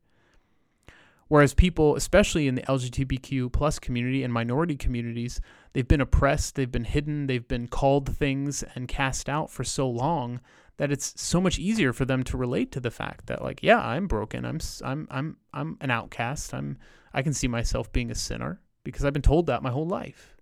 Whereas 1.32 1.54
people, 1.54 1.96
especially 1.96 2.50
in 2.50 2.56
the 2.56 2.62
LGBTQ 2.63 3.54
plus 3.54 3.80
community 3.80 4.22
and 4.22 4.34
minority 4.34 4.76
communities, 4.76 5.39
they've 5.72 5.88
been 5.88 6.02
oppressed, 6.02 6.56
they've 6.56 6.70
been 6.70 6.84
hidden, 6.84 7.28
they've 7.28 7.48
been 7.48 7.70
called 7.70 8.17
things 8.17 8.65
and 8.76 8.86
cast 8.86 9.30
out 9.30 9.50
for 9.50 9.63
so 9.63 9.89
long 9.89 10.41
that 10.76 10.91
it's 10.91 11.13
so 11.15 11.39
much 11.39 11.58
easier 11.58 11.94
for 11.94 12.04
them 12.04 12.22
to 12.26 12.36
relate 12.36 12.70
to 12.74 12.82
the 12.82 12.91
fact 12.91 13.28
that 13.28 13.41
like, 13.41 13.63
yeah, 13.63 13.80
I'm 13.80 14.08
broken, 14.08 14.44
I'm 14.44 14.60
I'm 14.84 15.08
I'm 15.10 15.38
I'm 15.54 15.78
an 15.80 15.89
outcast, 15.89 16.54
I'm 16.54 16.78
I 17.13 17.22
can 17.22 17.34
see 17.34 17.48
myself 17.48 17.94
being 17.94 18.12
a 18.12 18.15
sinner 18.15 18.60
because 18.84 19.06
I've 19.06 19.13
been 19.13 19.22
told 19.22 19.46
that 19.46 19.63
my 19.63 19.72
whole 19.72 19.88
life. 19.88 20.36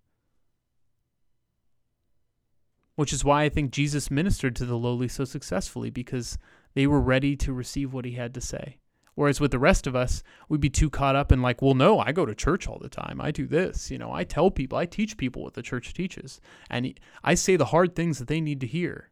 Which 2.96 3.14
is 3.14 3.24
why 3.24 3.44
I 3.44 3.50
think 3.50 3.70
Jesus 3.70 4.10
ministered 4.10 4.56
to 4.56 4.66
the 4.66 4.76
lowly 4.76 5.08
so 5.08 5.24
successfully 5.24 5.92
because 5.92 6.40
they 6.74 6.88
were 6.88 7.00
ready 7.00 7.36
to 7.36 7.54
receive 7.54 7.94
what 7.94 8.06
he 8.06 8.14
had 8.14 8.34
to 8.34 8.42
say. 8.42 8.80
Whereas 9.20 9.42
with 9.42 9.52
the 9.52 9.60
rest 9.60 9.86
of 9.86 9.98
us, 9.98 10.24
we'd 10.48 10.62
be 10.62 10.70
too 10.70 10.90
caught 10.90 11.18
up 11.18 11.30
in 11.30 11.42
like, 11.42 11.62
well, 11.62 11.74
no, 11.74 12.00
I 12.00 12.14
go 12.14 12.26
to 12.26 12.34
church 12.34 12.70
all 12.70 12.80
the 12.80 12.88
time. 12.88 13.20
I 13.20 13.32
do 13.32 13.48
this. 13.48 13.92
You 13.92 13.98
know, 13.98 14.14
I 14.14 14.24
tell 14.24 14.50
people, 14.50 14.78
I 14.78 14.86
teach 14.86 15.18
people 15.18 15.44
what 15.44 15.56
the 15.56 15.62
church 15.62 15.94
teaches. 15.94 16.40
And 16.70 16.98
I 17.22 17.34
say 17.34 17.58
the 17.58 17.66
hard 17.66 17.98
things 17.98 18.20
that 18.20 18.30
they 18.30 18.40
need 18.40 18.62
to 18.62 18.66
hear. 18.66 19.10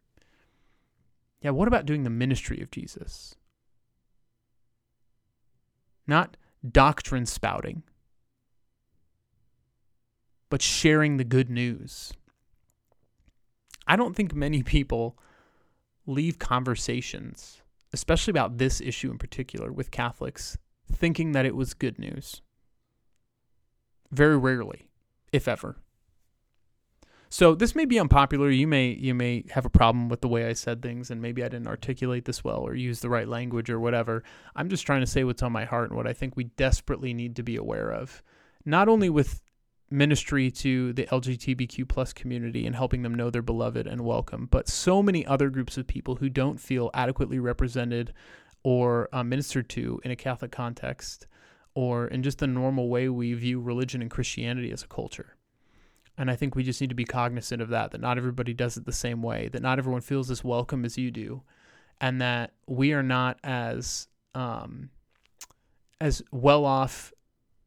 Yeah, 1.42 1.50
what 1.50 1.68
about 1.68 1.84
doing 1.84 2.04
the 2.04 2.08
ministry 2.08 2.62
of 2.62 2.70
Jesus? 2.70 3.36
Not 6.06 6.38
doctrine 6.66 7.26
spouting, 7.26 7.82
but 10.48 10.62
sharing 10.62 11.18
the 11.18 11.24
good 11.24 11.50
news. 11.50 12.14
I 13.86 13.96
don't 13.96 14.16
think 14.16 14.34
many 14.34 14.62
people 14.62 15.18
leave 16.06 16.38
conversations 16.38 17.60
especially 17.92 18.30
about 18.30 18.58
this 18.58 18.80
issue 18.80 19.10
in 19.10 19.18
particular 19.18 19.72
with 19.72 19.90
Catholics, 19.90 20.58
thinking 20.90 21.32
that 21.32 21.46
it 21.46 21.56
was 21.56 21.74
good 21.74 21.98
news. 21.98 22.42
Very 24.10 24.36
rarely, 24.36 24.88
if 25.32 25.48
ever. 25.48 25.76
So 27.30 27.54
this 27.54 27.74
may 27.74 27.84
be 27.84 27.98
unpopular. 27.98 28.48
You 28.50 28.66
may 28.66 28.88
you 28.88 29.14
may 29.14 29.44
have 29.50 29.66
a 29.66 29.70
problem 29.70 30.08
with 30.08 30.22
the 30.22 30.28
way 30.28 30.46
I 30.46 30.54
said 30.54 30.80
things 30.80 31.10
and 31.10 31.20
maybe 31.20 31.44
I 31.44 31.48
didn't 31.48 31.68
articulate 31.68 32.24
this 32.24 32.42
well 32.42 32.60
or 32.60 32.74
use 32.74 33.00
the 33.00 33.10
right 33.10 33.28
language 33.28 33.68
or 33.68 33.78
whatever. 33.78 34.22
I'm 34.56 34.70
just 34.70 34.86
trying 34.86 35.00
to 35.00 35.06
say 35.06 35.24
what's 35.24 35.42
on 35.42 35.52
my 35.52 35.66
heart 35.66 35.90
and 35.90 35.96
what 35.96 36.06
I 36.06 36.14
think 36.14 36.36
we 36.36 36.44
desperately 36.44 37.12
need 37.12 37.36
to 37.36 37.42
be 37.42 37.56
aware 37.56 37.90
of. 37.90 38.22
Not 38.64 38.88
only 38.88 39.10
with 39.10 39.42
ministry 39.90 40.50
to 40.50 40.92
the 40.92 41.04
LGBTQ 41.04 41.88
plus 41.88 42.12
community 42.12 42.66
and 42.66 42.76
helping 42.76 43.02
them 43.02 43.14
know 43.14 43.30
they're 43.30 43.42
beloved 43.42 43.86
and 43.86 44.02
welcome, 44.02 44.46
but 44.50 44.68
so 44.68 45.02
many 45.02 45.24
other 45.26 45.48
groups 45.48 45.78
of 45.78 45.86
people 45.86 46.16
who 46.16 46.28
don't 46.28 46.60
feel 46.60 46.90
adequately 46.92 47.38
represented 47.38 48.12
or 48.62 49.08
uh, 49.12 49.22
ministered 49.22 49.68
to 49.70 50.00
in 50.04 50.10
a 50.10 50.16
Catholic 50.16 50.50
context 50.50 51.26
or 51.74 52.08
in 52.08 52.22
just 52.22 52.38
the 52.38 52.46
normal 52.46 52.88
way 52.88 53.08
we 53.08 53.32
view 53.34 53.60
religion 53.60 54.02
and 54.02 54.10
Christianity 54.10 54.72
as 54.72 54.82
a 54.82 54.88
culture. 54.88 55.36
And 56.16 56.30
I 56.30 56.36
think 56.36 56.54
we 56.54 56.64
just 56.64 56.80
need 56.80 56.90
to 56.90 56.96
be 56.96 57.04
cognizant 57.04 57.62
of 57.62 57.68
that, 57.68 57.92
that 57.92 58.00
not 58.00 58.18
everybody 58.18 58.52
does 58.52 58.76
it 58.76 58.84
the 58.84 58.92
same 58.92 59.22
way, 59.22 59.48
that 59.52 59.62
not 59.62 59.78
everyone 59.78 60.00
feels 60.00 60.30
as 60.30 60.42
welcome 60.42 60.84
as 60.84 60.98
you 60.98 61.12
do, 61.12 61.42
and 62.00 62.20
that 62.20 62.52
we 62.66 62.92
are 62.92 63.04
not 63.04 63.38
as 63.44 64.08
um, 64.34 64.90
as 66.00 66.22
well 66.32 66.64
off 66.64 67.12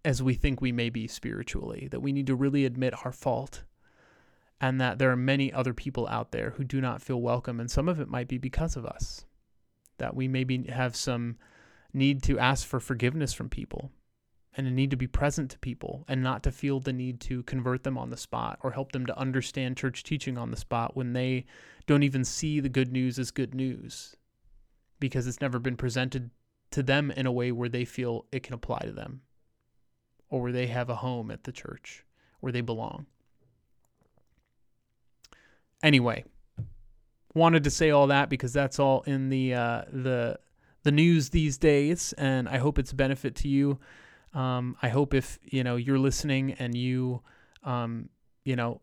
as 0.03 0.23
we 0.23 0.33
think 0.33 0.61
we 0.61 0.71
may 0.71 0.89
be 0.89 1.07
spiritually, 1.07 1.87
that 1.91 2.01
we 2.01 2.11
need 2.11 2.27
to 2.27 2.35
really 2.35 2.65
admit 2.65 2.93
our 3.05 3.11
fault 3.11 3.63
and 4.59 4.79
that 4.79 4.99
there 4.99 5.11
are 5.11 5.17
many 5.17 5.51
other 5.51 5.73
people 5.73 6.07
out 6.07 6.31
there 6.31 6.51
who 6.51 6.63
do 6.63 6.79
not 6.79 7.01
feel 7.01 7.21
welcome. 7.21 7.59
And 7.59 7.69
some 7.69 7.89
of 7.89 7.99
it 7.99 8.07
might 8.07 8.27
be 8.27 8.37
because 8.37 8.75
of 8.75 8.85
us, 8.85 9.25
that 9.97 10.15
we 10.15 10.27
maybe 10.27 10.63
have 10.69 10.95
some 10.95 11.37
need 11.93 12.23
to 12.23 12.39
ask 12.39 12.65
for 12.65 12.79
forgiveness 12.79 13.33
from 13.33 13.49
people 13.49 13.91
and 14.55 14.67
a 14.67 14.71
need 14.71 14.91
to 14.91 14.97
be 14.97 15.07
present 15.07 15.49
to 15.51 15.59
people 15.59 16.03
and 16.07 16.21
not 16.21 16.43
to 16.43 16.51
feel 16.51 16.79
the 16.79 16.93
need 16.93 17.19
to 17.21 17.43
convert 17.43 17.83
them 17.83 17.97
on 17.97 18.09
the 18.09 18.17
spot 18.17 18.59
or 18.63 18.71
help 18.71 18.91
them 18.91 19.05
to 19.05 19.17
understand 19.17 19.77
church 19.77 20.03
teaching 20.03 20.37
on 20.37 20.51
the 20.51 20.57
spot 20.57 20.95
when 20.95 21.13
they 21.13 21.45
don't 21.87 22.03
even 22.03 22.25
see 22.25 22.59
the 22.59 22.69
good 22.69 22.91
news 22.91 23.17
as 23.17 23.31
good 23.31 23.55
news 23.55 24.15
because 24.99 25.25
it's 25.25 25.41
never 25.41 25.57
been 25.57 25.77
presented 25.77 26.29
to 26.69 26.83
them 26.83 27.11
in 27.11 27.25
a 27.25 27.31
way 27.31 27.51
where 27.51 27.69
they 27.69 27.85
feel 27.85 28.25
it 28.31 28.43
can 28.43 28.53
apply 28.53 28.79
to 28.79 28.91
them 28.91 29.21
or 30.32 30.41
where 30.41 30.52
they 30.52 30.65
have 30.67 30.89
a 30.89 30.96
home 30.96 31.30
at 31.30 31.44
the 31.44 31.52
church 31.52 32.04
where 32.39 32.52
they 32.52 32.62
belong. 32.62 33.06
Anyway, 35.84 36.24
wanted 37.36 37.63
to 37.63 37.70
say 37.70 37.91
all 37.91 38.08
that 38.08 38.30
because 38.30 38.54
that's 38.54 38.80
all 38.80 39.02
in 39.02 39.30
the 39.30 39.54
uh, 39.54 39.84
the 39.91 40.39
the 40.84 40.91
news 40.91 41.30
these 41.30 41.58
days, 41.60 42.13
and 42.17 42.50
I 42.50 42.58
hope 42.58 42.80
it's 42.80 42.91
a 42.91 42.96
benefit 42.96 43.36
to 43.38 43.48
you. 43.48 43.80
Um, 44.34 44.78
I 44.82 44.89
hope 44.89 45.13
if 45.13 45.38
you 45.44 45.63
know 45.63 45.76
you're 45.76 46.00
listening 46.00 46.54
and 46.54 46.76
you 46.76 47.22
um, 47.63 48.10
you 48.46 48.56
know 48.56 48.82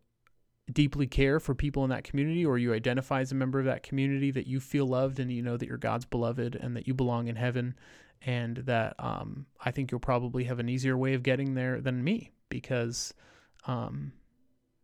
deeply 0.71 1.07
care 1.07 1.41
for 1.41 1.55
people 1.55 1.83
in 1.85 1.91
that 1.91 2.05
community 2.05 2.45
or 2.45 2.59
you 2.59 2.75
identify 2.75 3.21
as 3.21 3.33
a 3.33 3.35
member 3.35 3.59
of 3.59 3.65
that 3.65 3.83
community 3.83 4.31
that 4.31 4.47
you 4.47 4.61
feel 4.61 4.87
loved 4.87 5.19
and 5.19 5.33
you 5.33 5.43
know 5.43 5.57
that 5.57 5.67
you're 5.67 5.79
God's 5.79 6.05
beloved 6.05 6.55
and 6.57 6.77
that 6.77 6.87
you 6.87 6.93
belong 6.93 7.29
in 7.29 7.37
heaven 7.37 7.75
and 8.23 8.59
that 8.59 8.95
um, 8.99 9.47
I 9.65 9.71
think 9.71 9.91
you'll 9.91 10.01
probably 10.01 10.45
have 10.45 10.59
an 10.59 10.69
easier 10.69 10.97
way 10.97 11.15
of 11.15 11.23
getting 11.23 11.55
there 11.55 11.81
than 11.81 12.03
me 12.03 12.33
because, 12.49 13.15
um, 13.67 14.13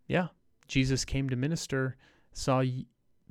yeah, 0.06 0.28
Jesus 0.68 1.04
came 1.04 1.28
to 1.30 1.36
minister, 1.36 1.96
saw 2.32 2.62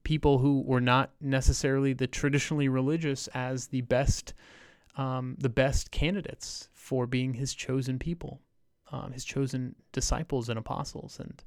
people 0.03 0.39
who 0.39 0.61
were 0.61 0.81
not 0.81 1.11
necessarily 1.21 1.93
the 1.93 2.07
traditionally 2.07 2.67
religious 2.67 3.27
as 3.27 3.67
the 3.67 3.81
best, 3.81 4.33
um, 4.97 5.35
the 5.39 5.49
best 5.49 5.91
candidates 5.91 6.69
for 6.73 7.07
being 7.07 7.33
His 7.33 7.53
chosen 7.53 7.97
people, 7.97 8.41
um, 8.91 9.11
His 9.13 9.23
chosen 9.23 9.75
disciples 9.91 10.49
and 10.49 10.59
apostles, 10.59 11.19
and 11.19 11.43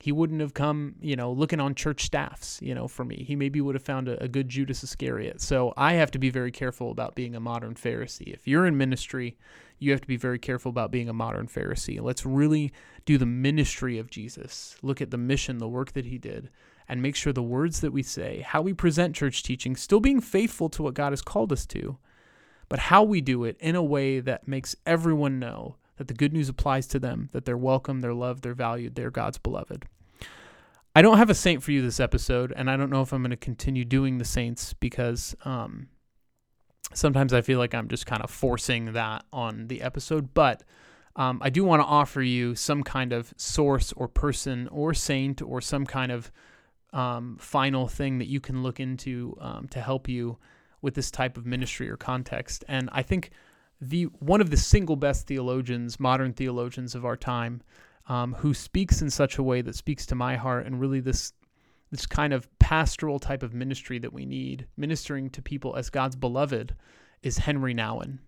he 0.00 0.12
wouldn't 0.12 0.40
have 0.40 0.54
come, 0.54 0.94
you 1.00 1.16
know, 1.16 1.32
looking 1.32 1.58
on 1.58 1.74
church 1.74 2.04
staffs, 2.04 2.60
you 2.62 2.72
know, 2.72 2.86
for 2.86 3.04
me. 3.04 3.24
He 3.26 3.34
maybe 3.34 3.60
would 3.60 3.74
have 3.74 3.82
found 3.82 4.08
a, 4.08 4.22
a, 4.22 4.28
good 4.28 4.48
Judas 4.48 4.84
Iscariot. 4.84 5.40
So 5.40 5.74
I 5.76 5.94
have 5.94 6.12
to 6.12 6.20
be 6.20 6.30
very 6.30 6.52
careful 6.52 6.92
about 6.92 7.16
being 7.16 7.34
a 7.34 7.40
modern 7.40 7.74
Pharisee. 7.74 8.32
If 8.32 8.46
you're 8.46 8.64
in 8.64 8.76
ministry, 8.76 9.36
you 9.80 9.90
have 9.90 10.00
to 10.00 10.06
be 10.06 10.16
very 10.16 10.38
careful 10.38 10.70
about 10.70 10.92
being 10.92 11.08
a 11.08 11.12
modern 11.12 11.48
Pharisee. 11.48 12.00
Let's 12.00 12.24
really 12.24 12.72
do 13.06 13.18
the 13.18 13.26
ministry 13.26 13.98
of 13.98 14.08
Jesus. 14.08 14.76
Look 14.82 15.00
at 15.00 15.10
the 15.10 15.18
mission, 15.18 15.58
the 15.58 15.68
work 15.68 15.92
that 15.94 16.06
he 16.06 16.16
did, 16.16 16.48
and 16.88 17.02
make 17.02 17.16
sure 17.16 17.32
the 17.32 17.42
words 17.42 17.80
that 17.80 17.92
we 17.92 18.04
say, 18.04 18.42
how 18.46 18.62
we 18.62 18.72
present 18.72 19.16
church 19.16 19.42
teaching, 19.42 19.74
still 19.74 20.00
being 20.00 20.20
faithful 20.20 20.68
to 20.70 20.82
what 20.84 20.94
God 20.94 21.10
has 21.10 21.22
called 21.22 21.52
us 21.52 21.66
to, 21.66 21.98
but 22.68 22.78
how 22.78 23.02
we 23.02 23.20
do 23.20 23.42
it 23.42 23.56
in 23.58 23.74
a 23.74 23.82
way 23.82 24.20
that 24.20 24.46
makes 24.46 24.76
everyone 24.86 25.40
know 25.40 25.74
that 25.98 26.08
the 26.08 26.14
good 26.14 26.32
news 26.32 26.48
applies 26.48 26.86
to 26.88 26.98
them, 26.98 27.28
that 27.32 27.44
they're 27.44 27.56
welcome, 27.56 28.00
they're 28.00 28.14
loved, 28.14 28.42
they're 28.42 28.54
valued, 28.54 28.94
they're 28.94 29.10
God's 29.10 29.38
beloved. 29.38 29.84
I 30.96 31.02
don't 31.02 31.18
have 31.18 31.30
a 31.30 31.34
saint 31.34 31.62
for 31.62 31.70
you 31.70 31.82
this 31.82 32.00
episode, 32.00 32.52
and 32.56 32.70
I 32.70 32.76
don't 32.76 32.90
know 32.90 33.02
if 33.02 33.12
I'm 33.12 33.22
going 33.22 33.30
to 33.30 33.36
continue 33.36 33.84
doing 33.84 34.18
the 34.18 34.24
saints 34.24 34.72
because 34.72 35.36
um, 35.44 35.88
sometimes 36.94 37.32
I 37.32 37.40
feel 37.40 37.58
like 37.58 37.74
I'm 37.74 37.88
just 37.88 38.06
kind 38.06 38.22
of 38.22 38.30
forcing 38.30 38.94
that 38.94 39.24
on 39.32 39.68
the 39.68 39.82
episode. 39.82 40.34
But 40.34 40.62
um, 41.14 41.40
I 41.42 41.50
do 41.50 41.64
want 41.64 41.82
to 41.82 41.86
offer 41.86 42.22
you 42.22 42.54
some 42.54 42.82
kind 42.82 43.12
of 43.12 43.32
source 43.36 43.92
or 43.92 44.08
person 44.08 44.68
or 44.68 44.94
saint 44.94 45.42
or 45.42 45.60
some 45.60 45.84
kind 45.84 46.10
of 46.10 46.32
um, 46.92 47.36
final 47.40 47.86
thing 47.86 48.18
that 48.18 48.28
you 48.28 48.40
can 48.40 48.62
look 48.62 48.80
into 48.80 49.36
um, 49.40 49.68
to 49.68 49.80
help 49.80 50.08
you 50.08 50.38
with 50.80 50.94
this 50.94 51.10
type 51.10 51.36
of 51.36 51.44
ministry 51.44 51.88
or 51.90 51.96
context. 51.96 52.64
And 52.68 52.88
I 52.92 53.02
think 53.02 53.30
the 53.80 54.04
one 54.04 54.40
of 54.40 54.50
the 54.50 54.56
single 54.56 54.96
best 54.96 55.26
theologians, 55.26 56.00
modern 56.00 56.32
theologians 56.32 56.94
of 56.94 57.04
our 57.04 57.16
time, 57.16 57.62
um, 58.08 58.34
who 58.34 58.54
speaks 58.54 59.02
in 59.02 59.10
such 59.10 59.38
a 59.38 59.42
way 59.42 59.62
that 59.62 59.76
speaks 59.76 60.06
to 60.06 60.14
my 60.14 60.36
heart, 60.36 60.66
and 60.66 60.80
really 60.80 61.00
this 61.00 61.32
this 61.90 62.06
kind 62.06 62.32
of 62.32 62.48
pastoral 62.58 63.18
type 63.18 63.42
of 63.42 63.54
ministry 63.54 63.98
that 63.98 64.12
we 64.12 64.26
need, 64.26 64.66
ministering 64.76 65.30
to 65.30 65.40
people 65.40 65.74
as 65.76 65.88
God's 65.88 66.16
beloved, 66.16 66.74
is 67.22 67.38
Henri 67.38 67.74
Nouwen. 67.74 68.18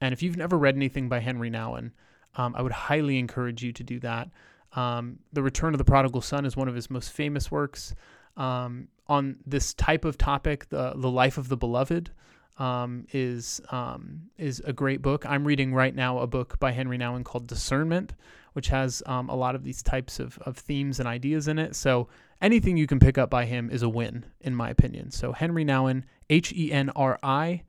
And 0.00 0.12
if 0.12 0.22
you've 0.22 0.36
never 0.36 0.56
read 0.56 0.76
anything 0.76 1.08
by 1.08 1.20
Henri 1.20 1.50
Nouwen, 1.50 1.92
um, 2.36 2.54
I 2.56 2.62
would 2.62 2.72
highly 2.72 3.18
encourage 3.18 3.62
you 3.62 3.72
to 3.72 3.82
do 3.82 4.00
that. 4.00 4.30
Um, 4.72 5.18
the 5.32 5.42
Return 5.42 5.74
of 5.74 5.78
the 5.78 5.84
Prodigal 5.84 6.20
Son 6.20 6.44
is 6.44 6.56
one 6.56 6.68
of 6.68 6.74
his 6.74 6.90
most 6.90 7.12
famous 7.12 7.50
works. 7.50 7.94
Um, 8.36 8.88
on 9.08 9.38
this 9.46 9.72
type 9.74 10.04
of 10.04 10.18
topic, 10.18 10.68
the 10.68 10.92
the 10.96 11.10
life 11.10 11.38
of 11.38 11.48
the 11.48 11.56
beloved, 11.56 12.10
um, 12.58 13.06
is 13.12 13.60
um, 13.70 14.22
is 14.38 14.60
a 14.64 14.72
great 14.72 15.02
book. 15.02 15.26
I'm 15.26 15.46
reading 15.46 15.74
right 15.74 15.94
now 15.94 16.18
a 16.18 16.26
book 16.26 16.58
by 16.58 16.72
Henri 16.72 16.98
Nouwen 16.98 17.24
called 17.24 17.46
Discernment, 17.46 18.14
which 18.54 18.68
has 18.68 19.02
um, 19.06 19.28
a 19.28 19.36
lot 19.36 19.54
of 19.54 19.64
these 19.64 19.82
types 19.82 20.18
of, 20.18 20.38
of 20.38 20.56
themes 20.56 20.98
and 20.98 21.08
ideas 21.08 21.48
in 21.48 21.58
it. 21.58 21.76
So 21.76 22.08
anything 22.40 22.76
you 22.76 22.86
can 22.86 22.98
pick 22.98 23.18
up 23.18 23.28
by 23.28 23.44
him 23.44 23.70
is 23.70 23.82
a 23.82 23.88
win, 23.88 24.24
in 24.40 24.54
my 24.54 24.70
opinion. 24.70 25.10
So 25.10 25.32
Henri 25.32 25.64
Nouwen, 25.64 26.04
H 26.30 26.52
E 26.52 26.72
N 26.72 26.90
R 26.96 27.18
I 27.22 27.62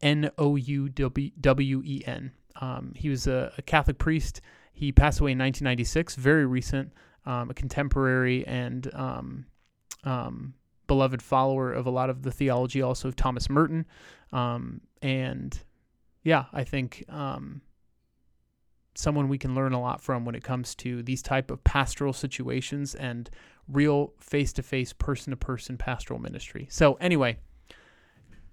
N 0.00 0.30
O 0.38 0.56
U 0.56 0.88
W 0.88 1.82
E 1.84 2.02
N. 2.06 2.32
Um, 2.60 2.92
he 2.96 3.08
was 3.08 3.26
a, 3.26 3.52
a, 3.58 3.62
Catholic 3.62 3.98
priest. 3.98 4.40
He 4.72 4.92
passed 4.92 5.20
away 5.20 5.32
in 5.32 5.38
1996, 5.38 6.16
very 6.16 6.46
recent, 6.46 6.92
um, 7.26 7.50
a 7.50 7.54
contemporary 7.54 8.46
and 8.46 8.92
um, 8.94 9.46
beloved 10.86 11.22
follower 11.22 11.72
of 11.72 11.86
a 11.86 11.90
lot 11.90 12.10
of 12.10 12.22
the 12.22 12.30
theology, 12.30 12.82
also 12.82 13.08
of 13.08 13.16
Thomas 13.16 13.48
Merton. 13.48 13.86
Um, 14.32 14.80
and 15.00 15.58
yeah, 16.22 16.44
I 16.52 16.64
think 16.64 17.04
um, 17.08 17.62
someone 18.94 19.28
we 19.28 19.38
can 19.38 19.54
learn 19.54 19.72
a 19.72 19.80
lot 19.80 20.00
from 20.00 20.24
when 20.24 20.34
it 20.34 20.42
comes 20.42 20.74
to 20.76 21.02
these 21.02 21.22
type 21.22 21.50
of 21.50 21.62
pastoral 21.64 22.12
situations 22.12 22.94
and 22.94 23.28
real 23.68 24.12
face-to-face 24.18 24.92
person-to-person 24.94 25.76
pastoral 25.78 26.20
ministry. 26.20 26.66
So 26.70 26.94
anyway 26.94 27.38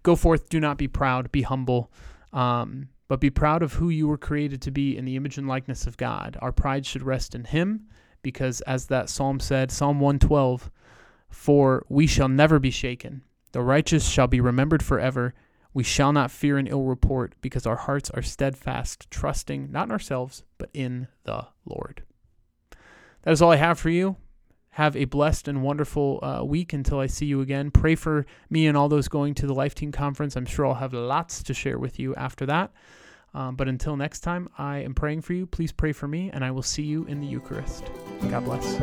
go 0.04 0.16
forth 0.16 0.50
do 0.50 0.60
not 0.60 0.78
be 0.78 0.88
proud 0.88 1.32
be 1.32 1.42
humble 1.42 1.92
um, 2.32 2.90
but 3.08 3.20
be 3.20 3.30
proud 3.30 3.64
of 3.64 3.74
who 3.74 3.90
you 3.90 4.08
were 4.08 4.18
created 4.18 4.62
to 4.62 4.72
be 4.72 4.96
in 4.96 5.04
the 5.04 5.16
image 5.16 5.38
and 5.38 5.48
likeness 5.48 5.88
of 5.88 5.98
god. 5.98 6.38
Our 6.42 6.52
pride 6.52 6.86
should 6.86 7.02
rest 7.02 7.34
in 7.34 7.44
him 7.44 7.88
because 8.22 8.62
as 8.62 8.86
that 8.88 9.10
psalm 9.10 9.40
said 9.40 9.72
psalm 9.72 10.00
112 10.00 10.70
for 11.30 11.86
we 11.90 12.08
shall 12.08 12.30
never 12.30 12.60
be 12.60 12.72
shaken. 12.72 13.24
The 13.52 13.62
righteous 13.62 14.08
shall 14.08 14.28
be 14.28 14.42
remembered 14.42 14.84
forever 14.84 15.34
we 15.74 15.84
shall 15.84 16.12
not 16.12 16.32
fear 16.32 16.58
an 16.58 16.68
ill 16.68 16.84
report 16.84 17.36
because 17.42 17.66
our 17.66 17.76
hearts 17.76 18.10
are 18.12 18.22
steadfast, 18.22 19.10
trusting 19.12 19.72
not 19.72 19.88
in 19.88 19.92
ourselves, 19.92 20.44
but 20.58 20.70
in 20.74 21.08
the 21.26 21.48
Lord. 21.66 22.04
That 23.24 23.32
is 23.32 23.42
all 23.42 23.52
I 23.52 23.58
have 23.58 23.80
for 23.80 23.90
you. 23.90 24.16
Have 24.72 24.96
a 24.96 25.06
blessed 25.06 25.48
and 25.48 25.62
wonderful 25.62 26.20
uh, 26.24 26.44
week 26.44 26.74
until 26.74 27.00
I 27.00 27.08
see 27.08 27.26
you 27.26 27.42
again. 27.42 27.70
Pray 27.72 27.96
for 27.96 28.26
me 28.50 28.68
and 28.68 28.78
all 28.78 28.88
those 28.88 29.08
going 29.08 29.34
to 29.36 29.48
the 29.48 29.54
Life 29.54 29.76
Teen 29.76 29.92
Conference. 29.92 30.36
I'm 30.36 30.46
sure 30.46 30.66
I'll 30.66 30.76
have 30.76 30.94
lots 30.94 31.44
to 31.44 31.54
share 31.54 31.78
with 31.78 32.00
you 32.00 32.16
after 32.16 32.46
that. 32.46 32.72
Um, 33.34 33.56
but 33.56 33.68
until 33.68 33.96
next 33.96 34.22
time, 34.22 34.50
I 34.58 34.80
am 34.80 34.96
praying 34.96 35.22
for 35.22 35.34
you. 35.34 35.46
Please 35.46 35.72
pray 35.72 35.92
for 35.92 36.08
me, 36.08 36.32
and 36.34 36.44
I 36.44 36.52
will 36.52 36.64
see 36.64 36.84
you 36.84 37.06
in 37.06 37.20
the 37.20 37.28
Eucharist. 37.28 37.84
God 38.30 38.46
bless. 38.46 38.80